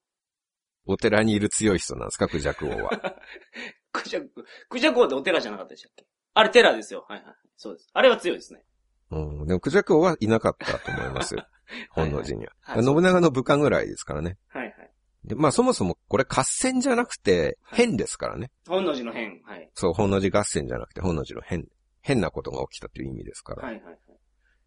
[0.85, 3.15] お寺にいる強い人なんですか、クジャク王は？
[3.91, 6.05] クジャク、クジャク王ってお寺じゃなかったでしたっけ？
[6.35, 7.05] あれ寺ですよ。
[7.09, 7.35] はいはい。
[7.57, 7.89] そうです。
[7.93, 8.63] あれは強いですね。
[9.11, 11.35] うん、でもクジャク王はいなかったと思います。
[11.89, 12.53] 本能寺には。
[12.61, 14.37] はい信長の部下ぐらいですからね。
[14.49, 14.91] はいはい。
[15.25, 18.51] で、まあそもそもこれ合戦じゃなくて変ですからね。
[18.67, 19.41] 本能寺の変。
[19.43, 19.69] はい。
[19.73, 21.67] そう、本能寺合戦じゃなくて本能寺の変、
[22.01, 23.63] 変なことが起きたという意味ですから。
[23.63, 23.97] はいはいはい。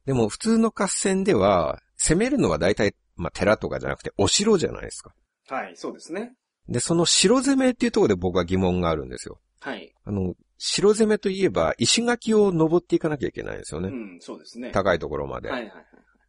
[0.07, 5.15] でも普通の合戦では、攻めるのは大体、まあ寺とかじゃなくてお城じゃないですか。
[5.49, 6.33] はい、そうですね。
[6.69, 9.39] で、その城攻めっていうところで僕は疑問があるんですよ。
[9.61, 9.93] はい。
[10.05, 13.89] あの、城攻めといえば石垣を登っていかなきゃいけないんですよね。
[13.89, 14.71] うん、そうですね。
[14.71, 15.51] 高いところまで。
[15.51, 15.85] はいはいはい。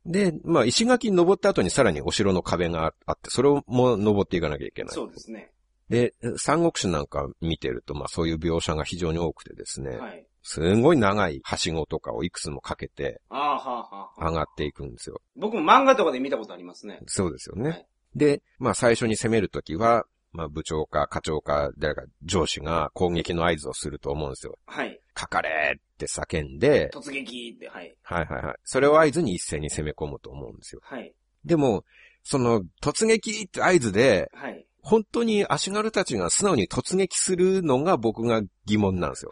[0.05, 4.93] で、まあ石垣に登った後にさらにお城の壁があって、それをも登っていかなきゃいけない。
[4.93, 5.51] そうですね。
[5.89, 10.25] で、三国志なんか見てると、まあそういう描写が非常に多くてですね、はい。
[10.43, 14.29] すごい長いはしごとかをいくつもかけてああ、はあ、はあ。
[14.29, 15.21] 上がっていくんですよ。
[15.35, 16.99] 僕も漫画とかで見たことありますね。
[17.07, 17.69] そうですよね。
[17.69, 24.57] はいで、まあ最初に攻めるときは、まあ部長か課長か誰か上司が攻撃の合図をすると思うんですよ。
[24.65, 24.99] はい。
[25.13, 27.95] かかれって叫んで、突撃って、はい。
[28.01, 28.55] はいはいはい。
[28.63, 30.81] それを合図に一斉に攻め込むと思うんですよ。
[30.83, 31.13] はい。
[31.45, 31.83] でも、
[32.23, 34.65] その突撃って合図で、はい。
[34.81, 39.31] 本当に足軽たちが素直に突撃するのが僕が疑問なんですよ。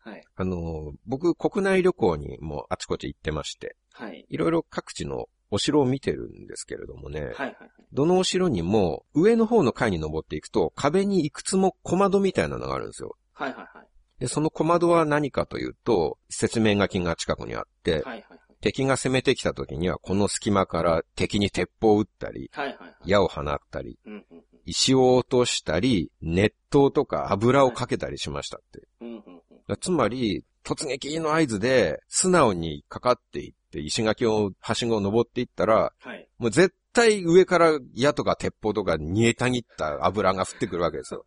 [0.00, 0.24] はい。
[0.36, 4.26] あの、僕、国内旅行にもあちこち行ってまして、はい。
[4.28, 7.32] いろいろ各地のお城を見てるんですけれどもね、はい。
[7.34, 7.56] はい。
[7.92, 13.16] どのお城にも上の方の階に登っていくと壁にいくつも小窓みたいなのがあるんですよ。
[13.34, 13.52] はい。
[13.52, 13.76] はい。
[13.76, 13.86] はい。
[14.18, 18.02] で、その小窓は何かというと、説明書きが近くにあって、はい。
[18.02, 18.24] はい。
[18.62, 22.68] 敵が攻めてきた時にはこの隙間から敵に鉄砲を撃ったり、はい。
[22.68, 23.10] はい。
[23.10, 24.12] 矢を放ったり、うん。
[24.30, 24.42] うん。
[24.64, 28.86] 石を落としたり、熱湯とか油をかけたりしましたって。
[29.00, 29.08] うん。
[29.08, 29.42] うん。
[29.68, 36.28] だつまり、突撃の合図で素直にかかっていって、石垣を、はしごを登っていったら、はい。
[36.38, 41.24] もう絶対上から矢とか鉄砲とか煮えたぎった油が降ってくるわけですよ。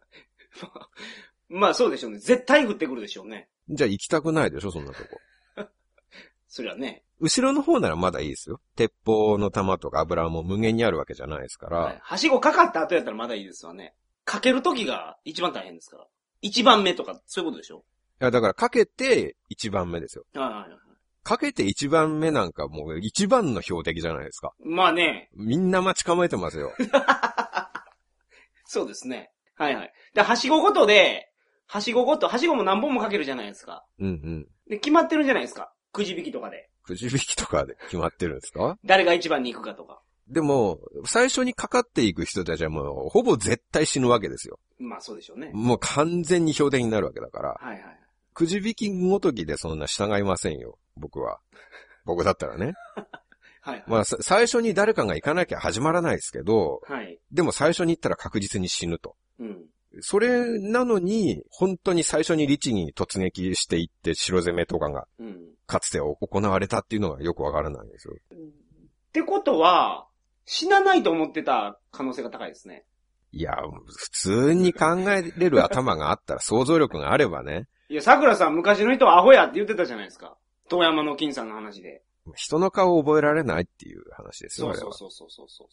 [1.49, 2.19] まあそうでしょうね。
[2.19, 3.49] 絶対降ってくるでしょうね。
[3.69, 5.19] じゃあ行きたくないでしょ、そんなとこ。
[6.47, 7.03] そりゃね。
[7.19, 8.59] 後ろの方ならまだいいですよ。
[8.75, 11.77] 鉄砲の弾とか油も無限にあるわけじゃないですから。
[11.79, 11.99] はい。
[12.01, 13.95] はしごかかった後やったらまだいいですわね。
[14.25, 16.07] かけるときが一番大変ですから。
[16.41, 17.81] 一番目とか、そういうことでしょい
[18.19, 20.25] や、だからかけて一番目ですよ。
[20.33, 20.69] はいはいはい。
[21.23, 24.53] かけて一番目なんかもう一番の標的じゃないですか。
[24.63, 25.29] まあね。
[25.35, 26.71] みんな待ち構えてますよ。
[28.65, 29.31] そうですね。
[29.55, 29.93] はいはい。
[30.13, 31.29] で、はしごごとで、
[31.67, 33.85] はしごごと、はしごも何本もかけるじゃないですか。
[33.99, 34.47] うんうん。
[34.69, 35.71] で、決まってるじゃないですか。
[35.93, 36.69] くじ引きとかで。
[36.83, 38.77] くじ引きとかで決まってるんですか？
[38.85, 40.01] 誰が一番に行くかとか。
[40.27, 44.59] でも、最初にかかっていく人たちはもう、ほぼ絶対死ぬわけですよ。
[44.79, 45.51] まあそうでしょうね。
[45.53, 47.49] もう完全に標的になるわけだから。
[47.61, 47.99] はいはい。
[48.35, 50.77] くじ引きごときでそんな従いませんよ。
[50.97, 51.39] 僕は。
[52.05, 52.73] 僕だったらね。
[53.61, 53.83] はいはい。
[53.87, 57.19] まあ、さ最初に誰かが行かなきゃ始まらないですけど、はい。
[57.31, 59.15] でも最初に行ったら確実に死ぬと。
[59.39, 59.65] うん。
[60.01, 65.55] それなのに、本当に最初に律儀に突撃していって城攻めとかがうん。
[65.65, 68.13] かつて行われたっていうのがよくわからないんですよ。
[68.13, 68.37] っ
[69.13, 70.07] てことは、
[70.45, 72.85] 死なないと思ってた可能性が高いですね。
[73.31, 73.55] いや、
[73.87, 80.37] 普通に考えれる頭があったら、想像力があればね、いや、桜さん昔の人はアホやって言ってたじゃないですか。
[80.69, 82.01] 遠山の金さんの話で。
[82.35, 84.93] 人の顔を覚えられないっていう話ですよ、そう。
[84.93, 85.67] そうそうそうそうそう。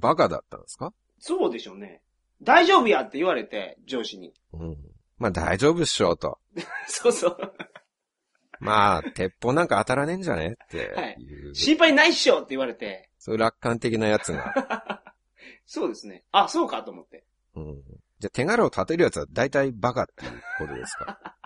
[0.00, 0.92] バカだったんですか？
[1.18, 2.00] そうでしょうね。
[2.42, 4.32] 大丈夫やって言われて、上司に。
[4.54, 4.76] うん。
[5.18, 6.38] まあ大丈夫っしょ、と。
[6.86, 7.54] そうそう。
[8.60, 10.76] まあ、鉄砲なんか当たらねえんじゃねって
[11.20, 11.54] いう。
[11.54, 13.08] 心配ないっしょって言われて。
[13.18, 15.02] そういう楽観的なやつが。
[15.66, 16.24] そうですね。
[16.32, 17.24] あ、そうかと思って。
[17.54, 17.82] うん。
[18.18, 21.36] じゃあ手柄を立てるやつは大体バカっていうことですか？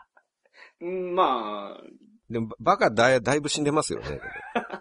[0.83, 1.83] うん、まあ、
[2.31, 4.21] でも、バカだいだいぶ死んでますよね。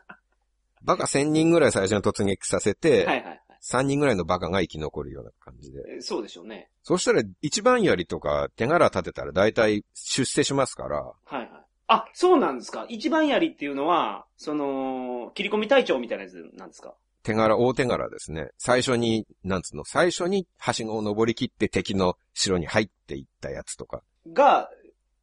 [0.84, 5.84] バカ1000人ぐらい最初に突撃させて、はいはい3人ぐらいのバカが生き残るような感じで。
[5.84, 6.02] はい。
[6.02, 6.72] そうでしょうね。
[6.82, 11.50] そしたら一番槍とか手柄立てたら大体出世しますから、はいはい。
[11.86, 12.88] あ、そうなんですか。
[12.90, 16.96] 一番槍っていうのは、その、切り込み隊長みたいなやつなんですか？
[17.22, 18.50] 手柄、大手柄ですね。
[18.58, 24.02] 最初に、なんつうの、最初にはしごを登り切って敵の城に入っていったやつとか。
[24.34, 24.72] が、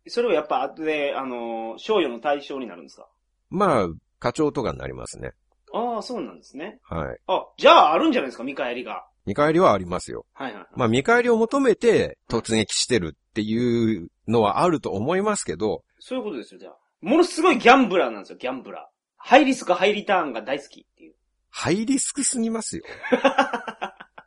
[0.06, 3.08] それをやっぱ後で、あの、賞与の対象になるんですか？
[3.50, 5.32] まあ、課長とかになりますね。
[5.72, 6.78] ああ、そうなんですね。
[6.84, 7.18] はい。
[7.26, 9.04] あ、じゃああるんじゃないですか、見返りが。
[9.26, 10.24] 見返りはありますよ。
[10.32, 10.68] はいはいはい。
[10.74, 16.76] まあ見返りを求めて突撃してるっていうのはあると思いますけど、そういうことですよ、じゃあ。
[17.02, 18.98] ものすごいギャンブラーなんですよ、ギャンブラー。
[19.18, 21.14] ハイリスク、ハイリターンが大好きっていう。
[21.50, 22.84] ハイリスクすぎますよ。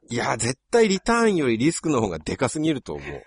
[0.09, 3.23] いや、絶対リターンよりリスクの方がでかすぎると思う。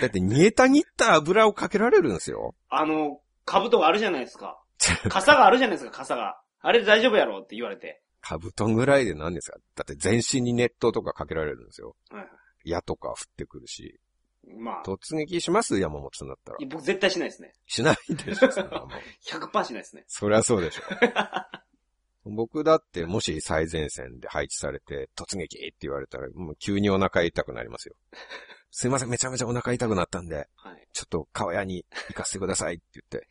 [0.00, 2.54] だって煮えたぎった油をかけられるんですよ。
[2.68, 4.60] あの、兜があるじゃないですか。
[5.08, 6.40] 傘があるじゃないですか、傘が。
[6.60, 8.02] あれで大丈夫やろって言われて。
[8.20, 9.58] カブトンぐらいで何ですか？
[9.76, 11.96] だって全身に熱湯とかかけられるんですよ。
[12.10, 12.30] はいはい
[12.68, 14.00] 矢とか降ってくるし。
[14.58, 15.78] まあ、突撃します？
[15.78, 16.58] 山本さんだったら。
[16.68, 17.52] 僕絶対しないですね。
[17.66, 18.90] しないでしょ、そんなもん
[19.24, 20.04] 100%しないですね。
[20.08, 20.82] そりゃそうでしょ。
[22.28, 27.94] 僕だってもし最前線で配置されて突撃って言われたらもう急にお腹痛くなりますよ。
[28.78, 30.86] すいません、めちゃめちゃお腹痛くなったんで、はい。
[30.92, 33.26] ちょっと川屋に行かせてくださいって言って、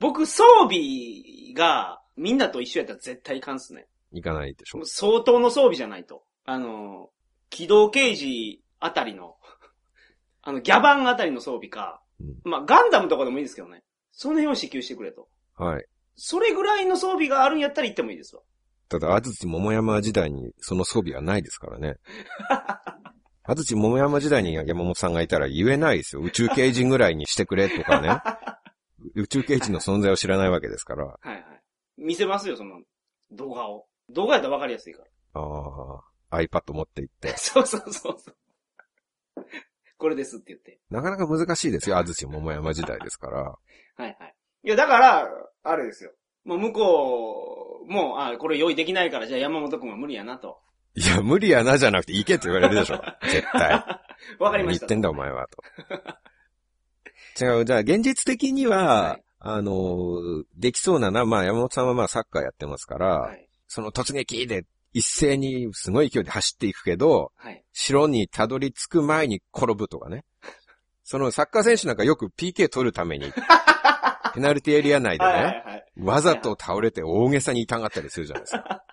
[0.00, 3.86] 僕、装備がみんなと一緒やったら絶対いかんっすね。
[4.10, 4.84] 行かないでしょ。
[4.84, 6.24] 相当の装備じゃないと。
[6.44, 7.10] あの、
[7.50, 9.36] 機動刑事あたりの、
[10.42, 13.84] あの、ギャバンあたりの装備か、うんまあ、ガンダムとかでもいいですけどね。
[14.10, 15.28] その辺を支給してくれと。
[15.54, 15.84] はい。
[16.16, 18.42] それぐらいの装備があるんやったら行ってもいいですわ。
[18.88, 21.94] ただ、安土桃山時代にその装備はないですからね。
[23.42, 26.22] 安土桃山時代に山本さんがいたら言えないですよ。
[26.22, 28.20] 宇宙刑事ぐらいにしてくれとかね。
[29.14, 31.06] 宇宙刑事の存在を知らないわけですから。
[31.06, 31.62] はいはい。
[31.96, 32.82] 見せますよ、その
[33.32, 33.86] 動画を。
[34.10, 35.08] 動画やったら分かりやすいから。
[35.40, 37.28] ああ、iPad 持って行って。
[37.38, 38.36] そうそうそうそう。
[39.96, 40.80] これですって言って。
[40.90, 41.98] なかなか難しいですよ。
[41.98, 43.42] 安土桃山時代ですから。
[43.42, 43.58] は
[43.98, 44.34] いはい。
[44.64, 45.28] いや、だから、
[45.62, 46.12] あれですよ。
[46.44, 50.60] もう向こうも、あこれ用意できないから、じゃあ山本くんは無理やなと。
[50.94, 53.02] いや、無理やなじゃなくて行けって言われるでしょ。
[53.22, 53.70] 絶対。
[54.38, 54.86] わかりました。
[54.86, 55.62] 何言ってんだお前は、と。
[57.44, 63.48] 違う、じゃあ現実的には、はいあの、できそうなな、まあ山本さんはまあサッカーやってますから、はい。
[63.68, 67.64] その突撃で一斉にすごい勢いで走っていくけど、はい。
[67.72, 70.24] 城にたどり着く前に転ぶとかね。
[71.04, 73.32] そのサッカー選手なんかよく PK 取るために、
[74.34, 75.84] ペナルティエリア内ではいはいね、はい。
[75.96, 78.84] わざと倒れて大げさに痛がったりするじゃないですか。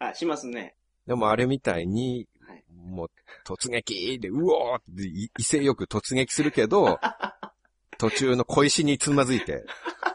[0.00, 0.76] あ、しますね。
[1.06, 3.10] でもあれみたいにはい、もう
[3.46, 7.00] 突撃で、うおーってい威勢よく突撃するけど、
[7.98, 9.64] 途中の小石につまずいて、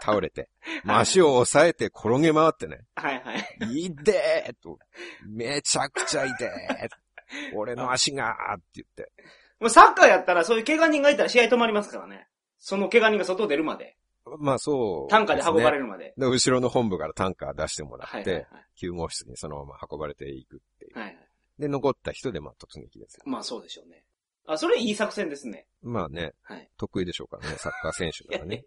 [0.01, 0.49] 倒れて、
[0.85, 3.33] 足を押さえて転げ回ってね、はいは
[3.71, 3.85] い。
[3.85, 4.79] いでーと、
[5.25, 6.89] めちゃくちゃいでー
[7.55, 9.11] 俺の足がーって言って。
[9.59, 12.27] もうサッカーやったらそういう怪我人がいたら試合止まりますからね。
[12.57, 13.97] その怪我人が外出るまで。
[14.37, 15.83] まあそう、担架で運ばれる。
[15.83, 16.13] るまで。
[16.17, 18.45] で、後ろの本部から担架出してもらって、はいはい
[18.79, 20.97] 救護室にそのまま運ばれていくっていう。
[20.97, 21.07] はい。
[21.07, 21.27] はいはい。
[21.59, 23.23] で、残った人でまあ突撃ですよ。
[23.25, 24.05] まあそうでしょうね。
[24.45, 25.67] あ、それいい作戦ですね。
[25.83, 26.69] まあね、はい。
[26.77, 28.63] 得意でしょうからね、サッカー選手 いやならね。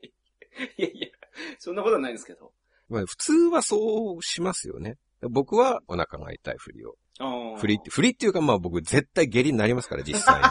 [0.77, 1.09] いやいや、
[1.59, 2.53] そんなことはないんですけど。
[2.89, 4.99] まあ普通はそうしますよね。
[5.23, 6.97] 僕はお腹が痛いふりを。
[7.57, 10.49] ふりって、ふりっていうかまあ僕絶対下痢になりますから、実際に。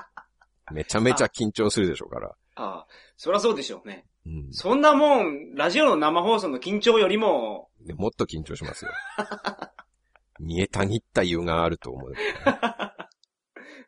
[0.72, 2.34] めちゃめちゃ緊張するでしょうから。
[2.54, 4.06] ああ、そりゃそうでしょうね。
[4.26, 4.52] うん。
[4.52, 8.90] そんなもん、ラジオの生放送の緊張よりも、でもっと緊張しますよ。
[10.40, 12.12] 見えたぎった湯があると思う。
[12.44, 12.96] は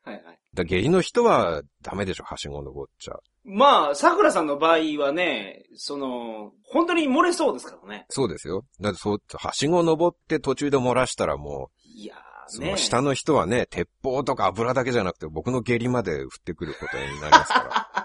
[0.06, 0.38] いはい。
[0.54, 3.16] だ下痢の人はダメでしょ、はしご登っちゃ。
[3.44, 8.06] まあ、桜さんの場合はね、その、本当に漏れそうですからね。
[8.08, 8.64] そうですよ。
[8.80, 12.20] だってそう、はしご登って途中で漏らしたらもいやう、
[12.50, 12.70] そーね。
[12.72, 17.90] の下の人はね、鉄砲とか油だけじゃなくて僕の下痢まで降ってくることになりますか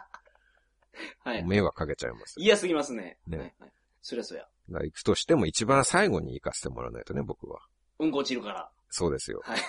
[1.23, 1.47] はいら、。
[1.47, 2.35] 迷惑かけちゃいます。
[2.37, 3.17] 嫌すぎますね。
[3.27, 3.71] ねはいはい。
[4.01, 4.43] そりゃそうや。
[4.69, 7.59] だから行くとしても一番最後に行かせてもらわないとね、僕は。
[7.99, 8.69] うんこ落ちるから。
[8.89, 9.41] そうですよ。
[9.43, 9.59] はい。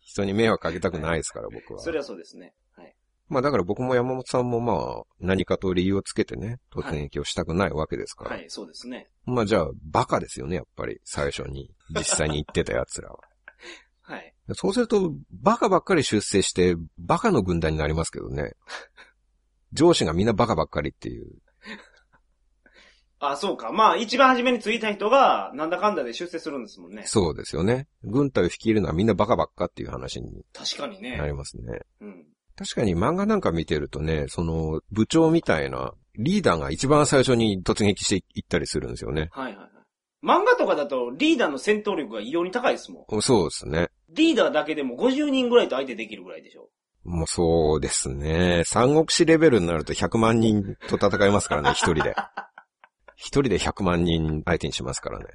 [0.00, 1.80] 人に迷惑かけたくないですから、僕は。
[1.80, 2.54] そりゃそうですね。
[2.76, 2.94] はい。
[3.28, 8.36] まあだから僕も山本さんもまあ、何かと理由をつけてね、突撃をしたくないわけですから。
[8.36, 9.08] はい、そうですね。
[9.26, 11.70] まあじゃあ、バカですよね、やっぱり、最初に。
[11.90, 13.18] 実際に言ってた奴らは。
[14.00, 14.34] はい。
[14.54, 18.54] そうすると、バカばっかり出世して、バカの軍団になりますけどね。
[19.72, 21.26] 上司がみんなバカばっかりっていう。
[23.20, 23.72] あ、そうか。
[23.72, 27.02] まあ、一番初めについた人が、なんだかんだで出世するんですもんね。
[27.06, 27.88] そうですよね。
[28.04, 31.32] 軍隊を率いるのはみんなバカばっかっていう話に確かになりね。
[31.32, 31.80] ますね。
[32.00, 32.26] うん。
[32.56, 39.28] 確かに漫画なんか見てるとね、その部長みたいなリーダーが一番最初に突撃していったりするんですよね。
[39.32, 39.68] はいはいはい。
[40.24, 43.22] 漫画とかだと、リーダーの戦闘力が異様に高いですもん。
[43.22, 43.88] そうですね。
[44.10, 46.70] リーダーだけでも50人ぐらいと相手できるぐらいでしょ。
[47.04, 48.62] もうそうですね。
[48.66, 52.14] 三国志レベルになると100万人と戦いますからね、一人で。
[53.16, 55.26] 一人で100万人相手にしますからね。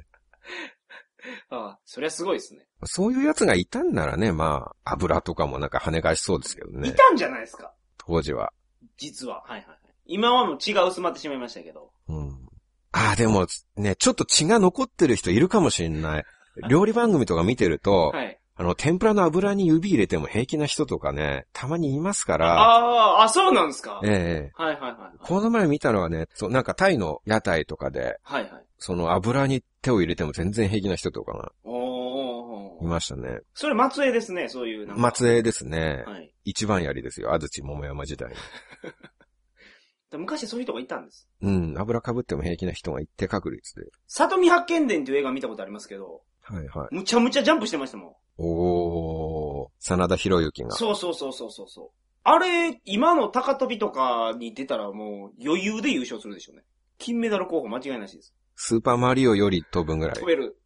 [1.50, 2.66] ああ、そりゃすごいですね。
[2.86, 6.90] そういう奴がいたんならね、まあ、油とかもなんか跳ね返しそうですけどね。
[6.90, 7.74] いたんじゃないですか。
[7.98, 8.52] 当時は。
[8.98, 9.42] 実は。
[9.42, 9.78] はいはいはい。
[10.06, 11.92] 今はもう血が薄まってしまいましたけど。
[12.08, 12.48] うん。
[12.92, 16.26] ああ、でもね、ちょっと血が残ってる人いるかもしれない。
[16.70, 18.40] 料理番組とか見てると、はい。
[18.64, 24.00] あの、天ぷらの油に指入れても平気な人とかね、たまにいますから、ああ、あ、そうなんですか？
[24.06, 25.18] ええはいはいはい。
[25.20, 28.52] この前見たのはね、そう、なんかタイの屋台とかで、はいはい。
[28.78, 33.40] その油に手を入れても全然平気な人とかがおいましたね。
[33.54, 34.88] それ松江ですね、そういう。
[34.96, 36.04] 松江ですね。
[36.08, 36.34] はい。
[36.46, 37.34] 一番槍ですよ。
[37.34, 38.36] 安土桃山時代に。
[40.12, 41.28] で昔そういう人がいたんです。
[41.42, 41.76] うん。
[41.78, 43.88] 油被っても平気な人が一定確率で。
[44.08, 46.96] 里見八犬伝っていう映画見たことありますけど、はいはい。
[46.96, 48.14] むちゃむちゃジャンプしてましたもん。
[48.38, 50.72] おー、真田広之が。
[50.72, 51.90] そうそうそうそうそうそう。
[52.24, 56.64] あれ、今の高跳びとかに出たらもう余裕で優勝するでしょうね。
[56.98, 58.34] 金メダル候補間違いなしです。
[58.56, 60.26] スーパーマリオより飛ぶぐらい飛。
[60.26, 60.58] べる。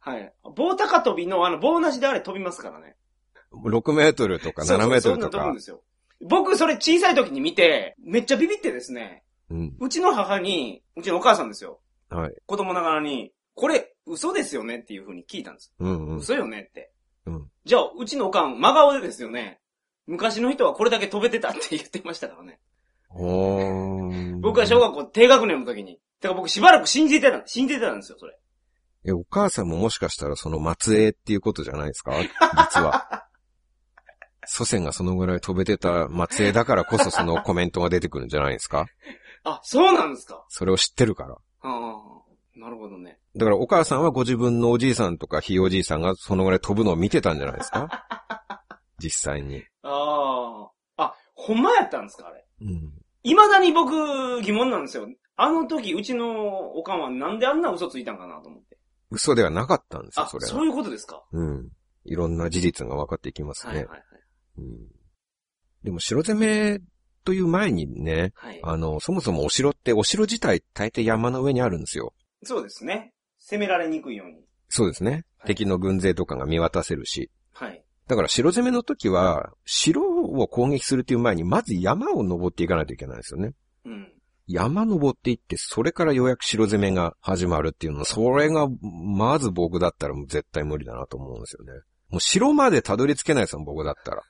[0.00, 0.32] はい。
[0.54, 2.96] 棒高跳びのあの棒なしであれ飛びますからね。
[3.52, 5.60] 6メートルとか7そうそうメートルとかそういうの飛ぶんで。
[5.60, 5.82] すよ。
[6.20, 9.76] 僕それ小さい時に見て、めっちゃビビってですね、うん。
[9.80, 11.80] うちの母に、うちのお母さんですよ。
[12.08, 12.34] はい。
[12.46, 15.72] 子供ながらに、これ嘘ですよねっていう風に聞いたんです。
[15.78, 16.16] うんうん。
[16.18, 16.92] 嘘よねって。
[17.26, 17.48] うん。
[17.64, 19.60] じゃあ、うちのおかん、真顔でですよね。
[20.06, 22.60] 昔の人はこれだけ飛べてたって言ってましたからね。
[23.10, 24.40] おー。
[24.40, 25.98] 僕は小学校低学年の時に。
[26.20, 28.38] てか僕しばらく信じてた、信じてたんですよ、それ。
[29.06, 32.12] え、お母さんももしかしたらその末裔っていうことじゃないですか？
[32.20, 33.24] 実は。
[34.48, 38.86] 祖先がそのぐらい飛べてた末裔だからこそそのコメントが出てくるんじゃないですか？
[39.42, 40.44] あ、そうなんですか。
[40.48, 41.34] それを知ってるから。
[41.34, 42.15] ああ、
[42.56, 43.18] なるほどね。
[43.36, 48.06] だからお母さんはご自分のおじいさんとかひいおじいさんがそのぐらい飛ぶのを見てたんじゃないですか？
[48.98, 49.62] 実際に。
[49.82, 51.02] ああ。
[51.04, 52.44] あ、ほんまやったんですか、あれ？
[52.62, 52.92] うん。
[53.22, 55.06] 未だに僕疑問なんですよ。
[55.36, 58.78] あの時、うちのおかんはなんであんな嘘ついたんかなと思って。
[59.10, 60.48] 嘘ではなかったんですよ、あ、それは。
[60.50, 61.22] そういうことですか？
[61.32, 61.68] うん。
[62.04, 63.72] いろんな事実が分かっていきますね。
[63.74, 64.00] はいはいはい。
[64.58, 64.88] うん、
[65.84, 66.80] でも城攻め
[67.24, 68.60] という前にね、はい。
[68.62, 72.14] あの、そもそもお城って、お城自体大抵山の上にあるんですよ。
[72.46, 73.12] そうですね。
[73.38, 74.44] 攻められにくいように。
[74.68, 75.10] そうですね。
[75.10, 77.30] はい敵の軍勢とかが見渡せるし。
[77.52, 77.82] はい。
[78.08, 83.52] だから城攻めの時は、城を攻撃するっていう前に、まず山を登っていかないといけないんですよね。
[83.84, 84.12] うん。
[84.46, 91.72] 山登っていって、それからようやく城攻めが始まるっていうの、それが、まず僕だったらもう絶対無理だなと思うんですよね。
[92.10, 94.22] もう城までたどり着けないですよ、僕だったら。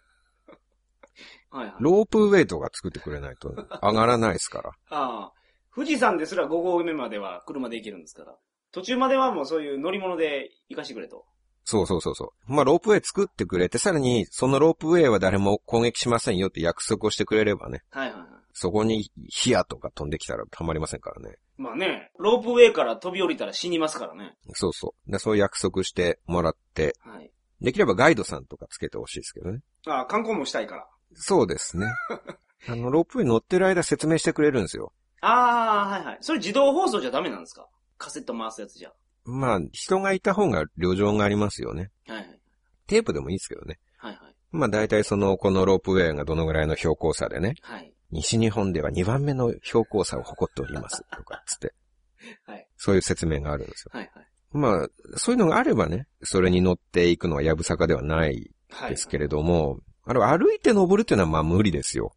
[1.51, 1.75] はいはい。
[1.81, 3.51] ロープウェイとか作ってくれないと
[3.83, 4.71] 上がらないですから。
[4.89, 5.33] ああ。
[5.77, 8.35] 富士山ですら5合目までは車で行けるんですから。
[8.73, 11.27] 途中まではもうそういう乗り物で行かしてくれと。
[11.65, 12.53] そうそうそうそう。
[12.53, 18.29] まあ、ロープウェイ作ってくれて、さらに、そのロープウェイは誰も攻撃しませんよって約束をしてくれればね、はいはいはい。
[18.55, 21.37] そこに火矢とか飛んできたらたまりませんからね。
[21.59, 24.35] まあね、ロープウェイから飛び降りたら死にますからね。
[24.55, 25.11] そうそう。
[25.11, 27.31] でそう約束してもらって、はい。
[27.61, 29.61] できればガイドさんとかつけてほしいですけどね。
[29.87, 30.87] ああ、観光もしたいから。
[31.15, 31.87] そうですね。
[32.69, 34.93] あの、ロープウェイ乗ってる間説明してくれるんですよ。
[35.21, 36.19] ああ、はいはい。
[36.21, 37.67] それ自動放送じゃダメなんですか？
[37.99, 38.93] カセット回すやつじゃ。
[39.25, 41.91] まあ、人がいた方が旅情がありますよね。
[42.07, 42.41] はいはい。
[42.87, 43.79] テープでもいいですけどね。
[43.99, 44.35] はいはい。
[44.53, 47.93] まあ大体その、このロープウェイがどのぐらいの標高差でね、はい。
[48.13, 51.03] 西日本では2番目の標高差を誇っております。
[51.17, 51.75] とか、つって。
[52.47, 52.67] はい。
[52.77, 53.91] そういう説明があるんですよ。
[53.95, 54.27] はいはい。
[54.53, 58.91] まあ、そういうのがあればね、それに乗っていくのはやぶさかではないはい。
[58.91, 62.13] ですけれども、あれは歩いて登るっていうのはまあ無理ですよ。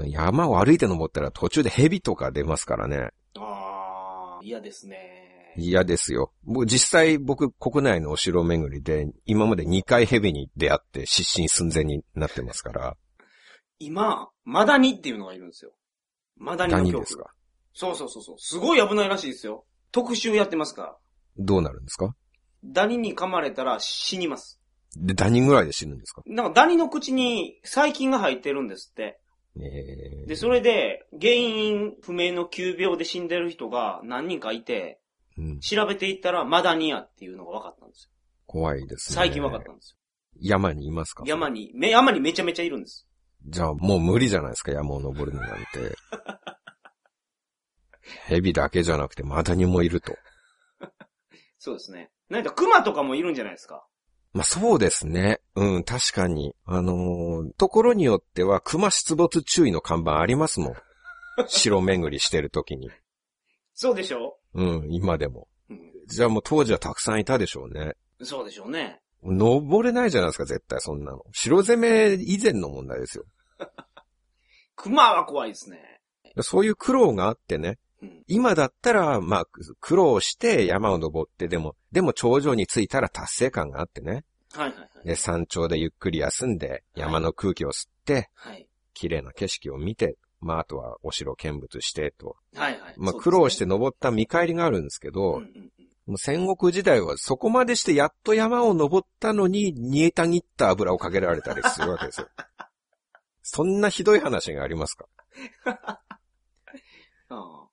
[0.00, 0.10] うん。
[0.10, 3.10] 山を歩いて登ったら途中で蛇とか出ますからね。
[3.38, 5.54] ああ、嫌ですね。
[5.56, 6.32] 嫌ですよ。
[6.44, 12.96] もう実際僕国内のお城巡りで今まで2回蛇に出会って失神寸前になってますから。
[13.78, 15.72] 今、マダニっていうのがいるんですよ。
[16.36, 16.98] マダニの恐怖。
[16.98, 17.30] 何ですか？
[17.72, 18.36] そうそうそうそう。
[18.38, 19.64] すごい危ないらしいですよ。
[19.92, 20.96] 特集やってますから。
[21.38, 22.14] どうなるんですか？
[22.64, 24.60] ダニに噛まれたら死にます。
[24.96, 26.22] で、何人ぐらいで死ぬんですか？
[26.26, 29.19] なんかダニの口に細菌が入ってるんですって。
[29.62, 35.00] えー、で、それで原因不明の急病で死んでる人が何人かいて、
[35.38, 38.10] うん、調べていったらマダニアっていうのが分かったんです
[38.46, 39.20] 怖いですよ。
[39.20, 39.26] ね。
[39.26, 39.96] 最近分かったんです
[40.40, 41.22] 山にいますか？
[41.22, 41.26] よ。
[41.28, 43.06] 山に、め、山にめちゃめちゃいるんです。
[43.46, 45.64] じゃあもう無理じゃないですか、山を登るのなんて。
[48.26, 50.14] 蛇だけじゃなくてマダニもいると。
[51.58, 52.10] そうですね。
[52.28, 53.86] なんか熊とかもいるんじゃないですか？
[54.32, 55.40] まあそうですね。
[55.56, 56.54] うん、確かに。
[56.64, 60.74] あのーところによっては熊出没注意の看板ありますもん。
[61.48, 62.90] 城巡りしてる時に。
[63.74, 64.38] そうでしょ？
[64.54, 65.48] うん、今でも。
[65.68, 65.92] うん。
[66.06, 67.94] じゃあもう当時はたくさんいたでしょうね。
[68.22, 69.00] そうでしょうね。
[69.22, 71.22] 登れないじゃないですか、絶対そんなの。
[71.32, 73.24] 城攻め以前の問題ですよ。
[74.76, 76.00] 熊は怖いですね。
[76.42, 77.78] そういう苦労があってね。
[78.02, 78.24] うん。
[78.26, 79.44] 今だったら、まあ、
[79.80, 84.24] 苦労して山を登って、でも、でも頂上に着いたら達成感があってね。
[84.52, 85.06] はいはいはい。
[85.06, 88.66] で、山頂でゆっくり休んで、山の空気を吸って、はい。
[88.94, 92.36] 綺麗な景色を見て、まあ、あとはお城見物してと。
[92.54, 92.94] はいはい。
[92.96, 95.70] まあ、苦労して登った見返りがあるんですけど、うん
[96.06, 102.28] もう戦国時代はそこまでしてやっと山を登ったのに煮えたぎった油をかけられたりするわけですよ。
[103.42, 105.06] そんなひどい話がありますか？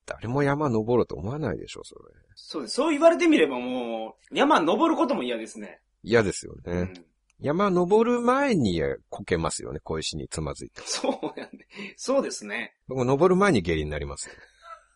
[0.06, 2.02] 誰も山登ろうと思わないでしょ、それ。
[2.36, 2.76] そうです。
[2.76, 5.82] そう言われてみればもう、山登ることも嫌ですね。
[6.04, 6.74] 嫌ですよね。
[6.74, 7.06] うん。
[7.40, 10.82] 山登る前にこけますよね、小石につまずいて。
[10.86, 11.68] そうやね。
[11.96, 12.76] そうですね。
[12.88, 14.36] 僕登る前に下痢になりますよ。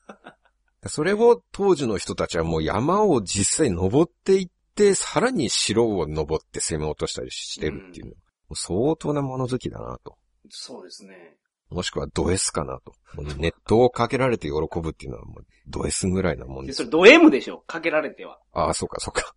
[0.88, 8.14] それを当時の人たちはもう山を実際登っていって、さらに城を登って攻め落としたりしてるっていうの
[8.52, 10.18] う相当な物好きだなと。
[10.50, 11.38] そうですね。
[11.72, 12.94] もしくはド S かなと。
[13.38, 17.64] ネットをかけられて喜ぶっていうのはもうド S ぐらいなもんで、ですそれド M でしょ？
[17.66, 18.40] かけられては。
[18.54, 19.34] ああ、そうか、そうか。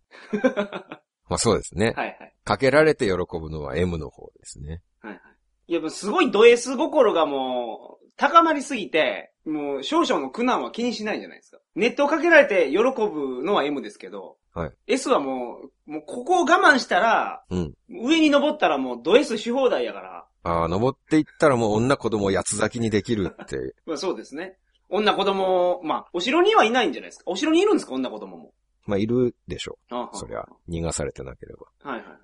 [1.27, 1.93] まあそうですね。
[1.95, 2.33] はいはい。
[2.43, 4.81] かけられて喜ぶのは M の方ですね。
[5.01, 5.21] はいはい。
[5.67, 11.57] いや、すごいド S 心がもう、高まりすぎて、もう少々の苦難は気にしないじゃないですか。
[11.75, 17.73] ネットをかけられて喜ぶのは M ですけど、はい S はもう、もうここを我慢したら、うん。
[17.89, 23.75] 上に登ったらもうド S し放題やから、ああ、登っていったらもう女子供を八つ咲きにできるって。
[23.85, 24.57] まあそうですね。
[24.89, 27.23] 女子供、まあ、お城にはいないんじゃないですか。
[27.27, 27.93] お城にいるんですか？
[27.93, 28.53] 女子供も。
[28.85, 30.17] まあいるでしょあう。
[30.17, 31.65] そりゃ、逃がされてなければ。
[31.91, 32.15] はいはいは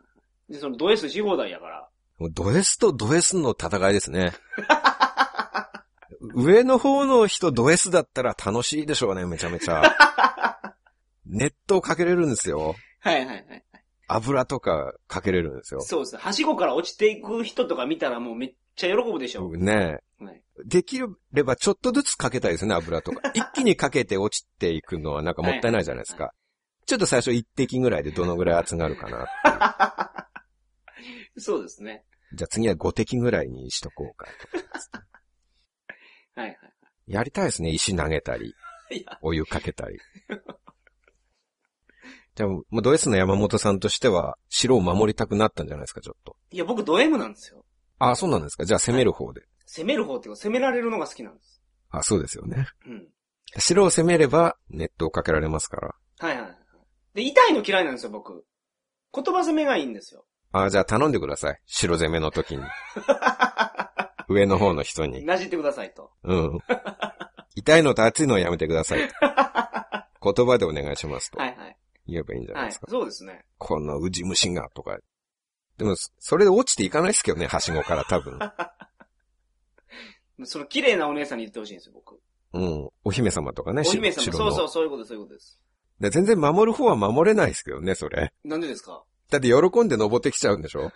[0.49, 0.53] い。
[0.53, 1.88] で、そのド S し放題やから。
[2.20, 4.34] もうド S とド S の戦いですね。
[6.36, 9.82] 上の方の人ド S だったら楽しいでしょうね、めちゃめちゃ。
[11.32, 12.75] ネットをかけれるんですよ。
[12.99, 13.63] はいはいはい。
[14.07, 15.82] 油とかかけれるんですよ。
[15.82, 16.17] そうです。
[16.17, 19.57] はしごから落ちていく人とか見たらもうめっちゃ喜ぶでしょう。
[19.57, 20.41] ねはいえ。
[20.65, 20.99] でき
[21.32, 23.32] ればちょっとずつかけたいですね、油とか。
[23.34, 26.34] 一気にかけて落ちていくのはなんかもったいないじゃないですか。
[26.86, 29.27] ちょっと最初一滴ぐらいでどのぐらい熱がるかな。
[31.38, 32.03] そうですね。
[32.34, 34.27] じゃあ次は5滴ぐらいにしとこうか
[36.36, 36.41] と。
[36.41, 36.57] はい
[37.07, 37.71] やりたいですね。
[37.71, 38.55] 石投げたり、
[39.21, 39.99] お湯かけたり。
[42.36, 46.36] じゃあ、もうド S の山本さんとしては、城を守りたくなったんじゃないですか、ちょっと。
[46.51, 47.65] いや僕ド M なんですよ。
[47.99, 48.65] あ、そうなんですか。
[48.65, 49.41] じゃあ攻める方で。
[49.65, 51.61] 攻める方っていうか攻められるのが好きなんです。
[51.89, 52.67] あ、そうですよね。
[52.88, 53.07] うん。
[53.57, 55.95] 城を攻めれば、ネットをかけられますから。
[56.19, 56.57] はいはいはい。
[57.13, 58.45] で、痛いの嫌いなんですよ、僕。
[59.13, 60.25] 言葉攻めがいいんですよ。
[60.53, 61.61] あ、じゃあ頼んでください。
[61.65, 62.63] 城攻めの時に。
[64.29, 65.25] 上の方の人に。
[65.25, 66.11] なじってくださいと。
[66.23, 66.59] うん。
[67.55, 68.99] 痛いのと熱いのはやめてください。
[70.23, 71.77] 言葉でお願いしますとはいはい。
[72.12, 72.88] 言えばいいんじゃないはいですか。。
[72.89, 73.43] そうですね。
[73.57, 74.97] このウジ虫がとか。
[75.78, 78.39] でも、それで落ちていかないですけどね、はしごから多分。
[80.45, 82.20] その綺麗なお姉さんに言ってほしいんですよ、僕。
[82.53, 82.89] うん。
[83.03, 84.24] お姫様とかね、お姫様。
[84.34, 85.59] そうそう、そういうこと、そういうことです。
[85.99, 88.34] で全然守る方は守れないですけどね、それ。
[88.43, 89.03] なんでですか？
[89.30, 90.91] だって喜んで登ってきちゃうんでしょ？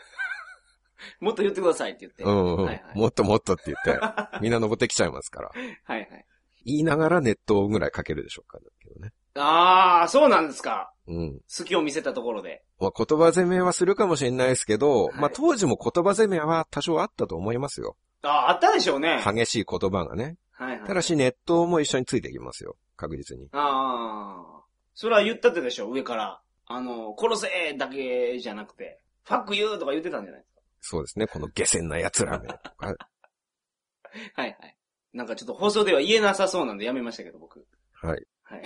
[1.19, 2.23] もっと言ってくださいって言って。
[2.23, 3.99] うん、うんはいはいもっともっとって言って、
[4.41, 5.49] みんな登ってきちゃいますから。
[5.49, 6.25] はいはい。
[6.65, 8.57] 言いながらネットぐらいかけるでしょうか、
[8.99, 9.13] ね。
[9.35, 10.91] あー、そうなんですか。
[11.07, 11.41] うん。
[11.47, 12.63] 隙を見せたところで。
[12.79, 17.95] まあ、言葉攻めはするかもしれないですけど、はいまあ当時も言葉攻めは多少あったと思いますよ。
[18.23, 19.21] あー、あったでしょうね。
[19.23, 20.37] 激しい言葉がね。
[20.51, 20.87] はいはい。
[20.87, 22.75] ただしネットも一緒についてきますよ。
[22.97, 23.47] 確実に。
[23.51, 24.65] あー。
[24.93, 26.41] それは言ったってでしょ、上から。
[26.67, 30.47] あの、殺せだけじゃなくて、ファックユーとか言ってたんじゃないで
[30.81, 31.27] すそうですね。
[31.27, 32.75] この下船な奴らめとか。
[32.77, 32.87] か。
[34.35, 34.77] はいはい。
[35.13, 37.65] なんかちょっと放送では言えなさそうなんでやめましたけど、僕。
[37.93, 38.25] はい。
[38.43, 38.63] はい。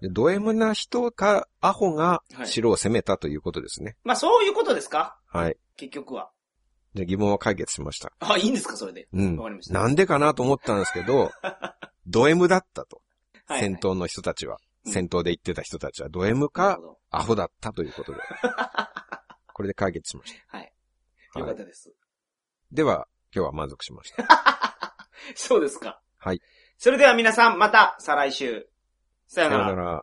[0.00, 3.96] でド M な人か、アホがはい城を攻めたということですね。
[4.04, 5.18] まあそういうことですか？
[5.26, 5.56] はい。
[5.76, 6.30] 結局は。
[6.94, 8.12] で疑問は解決しました。
[8.20, 9.08] あ、いいんですか、それで？
[9.12, 9.68] うんわかりまし。
[9.68, 11.30] たなんでかなと思ったんですけど、
[12.06, 13.02] ド M だったと。
[13.46, 14.58] はいはい戦闘の人たちは。
[14.84, 16.78] うん戦闘で言ってた人たちはド M か
[17.10, 18.18] アホだったということで。
[19.52, 20.72] これで解決しましはい。
[21.34, 21.40] た。
[21.40, 21.92] はいよかったです。
[22.72, 24.26] では、今日は満足しました。
[25.34, 26.00] そうですか。
[26.18, 26.40] はい。
[26.78, 28.67] それでは皆さん、また、再来週。
[29.28, 29.70] さよさなら。
[29.70, 30.02] よなら。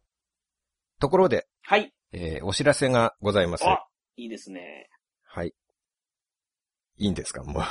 [0.99, 1.91] ところで、はい。
[2.13, 3.65] えーお知らせがございます。
[3.67, 4.87] あ、いいですね。
[5.25, 5.53] はい。
[6.97, 7.43] いいんですか？
[7.43, 7.63] もう。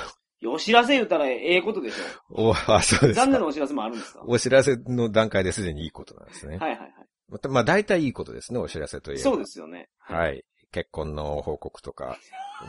[0.47, 2.51] お知らせ言ったらええことでしょ。
[2.51, 3.23] お、あ、そうですか。
[3.23, 4.19] 残念なお知らせもあるんですか？
[4.21, 6.59] はお知らせの段階ですでにいいことなんですねい。
[6.59, 6.93] はいはい。
[7.29, 9.23] また、まあ、大体いいことですね、お知らせといえば。
[9.23, 9.89] そうですよね。
[9.99, 10.45] はい。
[10.73, 12.19] 結婚の報告とか、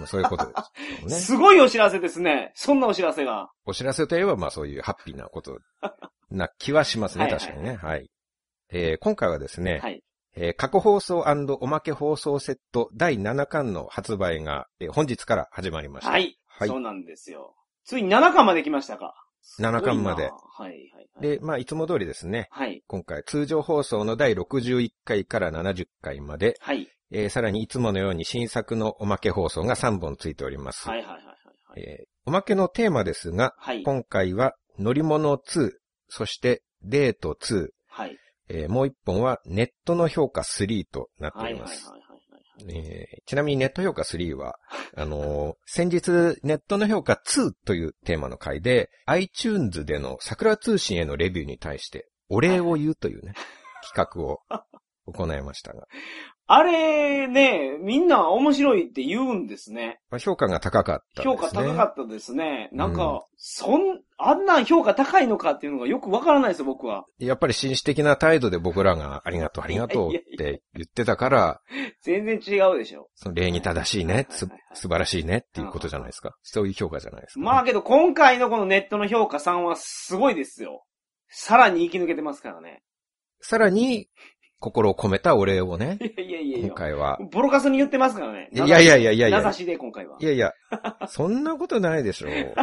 [0.06, 1.16] そういうことですよね。
[1.20, 2.54] すごいお知らせですね。
[2.56, 3.52] そんなお知らせが。
[3.66, 5.60] お知らせといえば、まあそういうハッピーなこと
[6.30, 7.76] な気はしますね、確かにね。
[7.76, 8.10] はい。
[8.78, 10.04] えー今回はですね、はい。
[10.36, 11.24] えー過去放送
[11.62, 16.12] おまけ放送セット第7巻の発売が、えー本日から始まりました。
[16.12, 16.38] はい。
[16.46, 17.56] はいそうなんですよ。
[17.86, 19.14] ついに7巻まで来ましたか。
[19.60, 20.24] 7巻まで。
[20.24, 20.72] はいはい
[21.14, 21.22] はい。
[21.22, 22.84] で、まあいつも通りですね、はい。
[22.88, 26.90] 今回通常放送の第61回から70回まで、はい。
[27.12, 30.90] えーさらにいつものように新作のおまけ放送が3本ついております。
[30.90, 31.82] はいはいはいはい。
[31.82, 33.84] えーおまけのテーマですが、はい。
[33.84, 35.72] 今回は乗り物2、
[36.10, 38.18] そしてデート2、はい。
[38.50, 41.92] えーもう一本はネットの評価3となっております。
[43.26, 44.58] ちなみにネット評価3は、
[44.96, 46.12] あのー先日
[46.44, 53.34] ネットの評価2というテーマの回で、iTunes での桜通信へのレビューに対してお礼を言うというね、
[53.94, 54.40] 企画を
[55.06, 55.88] 行いましたが、
[56.48, 60.00] あれね、みんな面白いって言うんですね。
[60.12, 61.36] まあ、評価が高かったですね。
[61.36, 62.70] 評価高かったですね。
[62.72, 67.06] なんうんか、そん、あんなん評価高いのかっていうのがよくわからないですよ、僕は。
[67.18, 71.62] やっぱり紳士的な態度で僕らがありがとうありがとうって言ってたから、
[72.04, 73.10] 全然違うでしょ。
[73.16, 76.36] その礼に正しいね、す素晴らしいねっていうことじゃないですか。
[76.44, 80.84] そういう評価じゃないですか、まあけど今回のこのネットの評価3はすごいですよ。
[81.28, 82.84] さらに生き抜けてますからね。
[83.42, 84.08] さらに、
[84.66, 86.74] 心を込めたお礼をね、いやいやいやい今や。
[86.74, 87.20] 回は。
[87.32, 88.50] ボロカスに言ってますからね。
[88.52, 90.18] いやいやいやいやいや名指しで今回は。
[90.20, 90.54] いやいや、
[91.08, 92.56] そんなことないでしょう。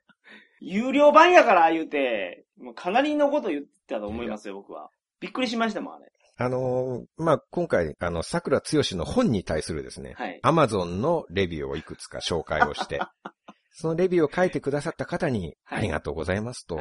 [0.60, 4.90] 有料版やから言うて、もうかなりのこと言ってたと思いますよ、僕は。
[5.18, 6.12] びっくりしましたもん、あれ。
[6.36, 10.38] あのーまあ、今回、あの、桜つよしの本に対するですね、はい。
[10.42, 13.00] アマゾンのレビューをいくつか紹介をして、
[13.72, 16.78] そのレビューを書いてくださった方に、はいありがとうございますと。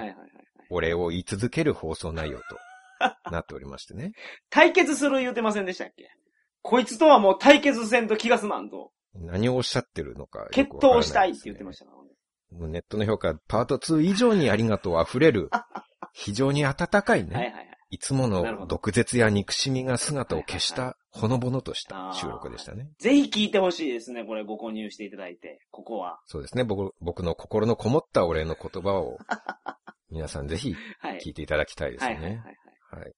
[0.69, 2.43] お礼を言い続ける放送内容と
[3.31, 4.11] なっておりましてね。
[4.49, 6.09] 対決する言うてませんでしたっけ？
[6.61, 8.91] こいつとはもう対決せんと気が済まんと。
[9.13, 12.09] 何をおっしゃってるのかよくわ決闘したいって言ってましたからね。
[12.51, 15.49] もうネットの評価、パート2以上にありがとう溢れる、
[16.13, 17.69] 非常に温かいね、はいはいはい。
[17.91, 22.89] いつもの毒舌や憎しみが姿を消した、ほのぼのとした収録でしたね。
[22.99, 26.19] ぜひ聞いてほしいですね、これご購入していただいて、ここは。
[26.25, 26.63] そうですね。
[26.63, 29.17] 僕、僕の心のこもったお礼の言葉を、
[30.09, 31.19] 皆さんぜひ はい。
[31.19, 32.41] 聞いていただきたいですはいはいはいね。
[32.43, 32.55] はい。
[32.99, 33.13] はい。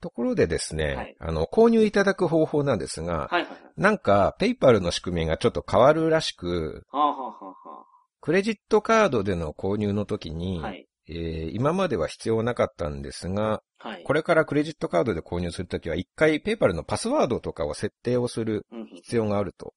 [0.00, 3.60] ところでですね、はいあの、購入いただく方法なんですが、はいはいはい。
[3.76, 7.84] なんか、ペイパルの仕組みがちょっと変わるらしく、はあ、はあはあ
[8.20, 10.86] クレジットカードでの購入の時に、はい。
[11.08, 14.04] えー今までは必要なかったんですが、はい。
[14.04, 19.74] これからクレジットカードで購入するときは、一回ペイパルのパスワードとかを設定をする必要があると、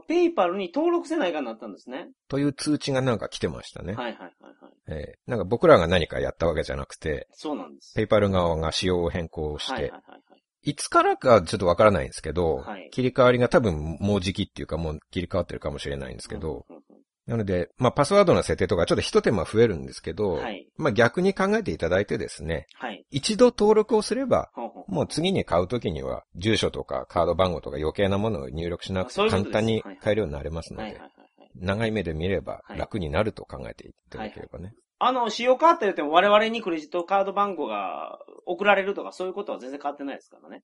[0.00, 2.08] ペイパルに登録せないかになったんですね。
[2.28, 3.94] という通知がなんか来てましたね。
[3.94, 4.30] はいはいはい
[4.60, 4.72] はい。
[4.88, 7.94] えーなんか僕らが何かやったわけじゃなくて、そうなんです。
[7.94, 10.70] ペイパル側が仕様を変更して、はいはいはいはい。
[10.70, 16.82] いつからかちょっとわからないんですけど、はい切り替わりが多分もう時期っていうかもう切り替わってるかもしれないんですけど、うんうん
[17.26, 20.68] なので、まあパスワードの設定とかちょっと一手間増えるんですけど、うんはい。
[20.76, 23.04] まあ逆に考えていただいてですね、はい。
[23.10, 31.10] 一度登録をすれば、ほうほうもう次に買うときには、住所とかカード番号とか余計なものを入力しなくて簡単に買えるようになれますのではいはい、はい
[31.40, 31.50] はい。
[31.54, 34.74] 長い目で見ればはい楽になると考えていただければね。
[34.98, 40.62] あの、使用変わった言っても我々にクレジットカード番号が送られるとかそういうことは全然変わってないですからね。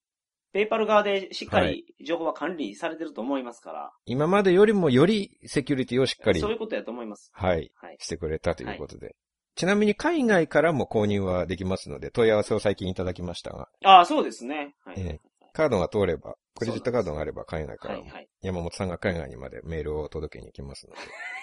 [0.53, 3.93] ペイパル側でしっかはり情報は管理されてると思いますから。
[4.05, 7.31] 今までよりもよりセキュリティをしっかりそういうことやと思います。
[7.33, 7.97] はい、はい。
[8.01, 9.15] してくれたということで。
[9.55, 14.75] ちなみに海外からも購入はできますので、問い合わせを最近いただきましたが、ああ、そうですね。
[14.85, 14.97] はい。
[14.99, 15.21] え
[15.53, 18.29] カードが通れば、クレジットカードがあれば海外からも、はいはい。
[18.43, 20.95] 山本さんが海外にまでメールを届けに行きますの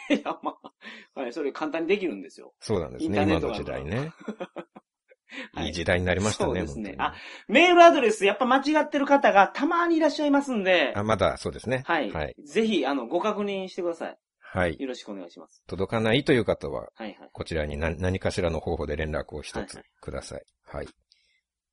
[0.09, 0.15] で。
[0.21, 0.55] いや、ま
[1.15, 2.53] あ、はい、それ簡単にできるんですよ。
[2.59, 4.13] そうなんですね、今の時代ね。
[5.53, 7.13] はいいい時代になりましたね、そうですね本当
[7.53, 11.83] にメールアドレス、やっぱ間違ってる方がたまにいらっしゃいますんで、あ、まだそうですね。
[11.85, 12.11] はい。
[12.11, 12.35] はい。
[12.45, 14.17] ぜひ、あの、ご確認してください。
[14.39, 14.77] はい。
[14.79, 15.61] よろしくお願いします。
[15.67, 17.29] 届かないという方は、はいはい。
[17.33, 20.41] こちらに何何かしらの方法で連絡を一つはいはいください。
[20.65, 20.87] はい。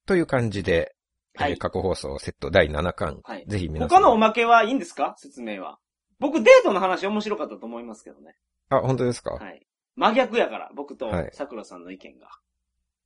[0.06, 0.94] という感じで、
[1.36, 3.88] はいえー過去放送セット第7巻、はいぜひ皆さん。
[3.88, 5.14] 他のおまけはいいんですか？
[5.18, 5.78] 説明は。
[6.18, 8.36] 僕、デートの話面白かったと思いますけどね。
[8.70, 9.66] あ、本当ですか、はい。
[9.96, 12.28] 真逆やから、僕とはい桜さんの意見が。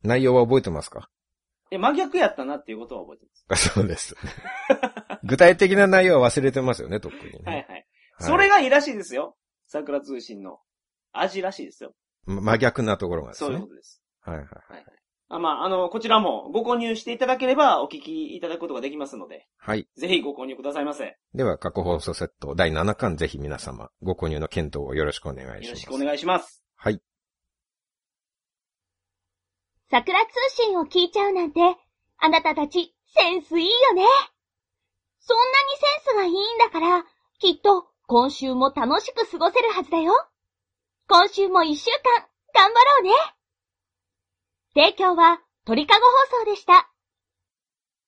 [0.02, 1.08] 内容は覚えてますか？
[1.70, 3.68] いや、真逆やったなっていうことは覚えてます。
[3.70, 4.16] あそうです。
[5.24, 7.38] 具体的な内容は忘れてますよね、とっくにね。
[7.44, 7.66] はいはい。
[7.68, 7.86] はい
[8.20, 9.36] それがいいらしいですよ。
[9.68, 10.58] 桜通信の
[11.12, 11.92] 味らしいですよ。
[12.26, 13.46] ま真逆なところがですね。
[13.46, 14.02] そういうことです。
[14.22, 14.46] はいはい。
[14.46, 14.84] はいはい。
[15.28, 19.86] あまあ、あの、こちらもご購入していただければお聞きいただくことができますので、はい。
[19.96, 21.04] ぜひご購入くださいませ。
[21.04, 25.70] よでは、過去放送セット第7巻、ぜひ皆様、ご購入の検討をよろしくお願いします。
[25.70, 26.64] ろしくお願いします。
[26.74, 27.00] はい。
[29.90, 31.60] 桜通信を聞いちゃうなんて、
[32.18, 34.04] あなたたちセンスいいよね。
[35.20, 35.48] そんなに
[36.04, 37.04] センスがいいんだから、
[37.38, 40.12] きっと今週も楽しく過ごせるはずだよ。
[41.08, 43.10] 今週も一週間頑張ろうね。
[44.74, 46.90] 提供は鳥かご放送でした。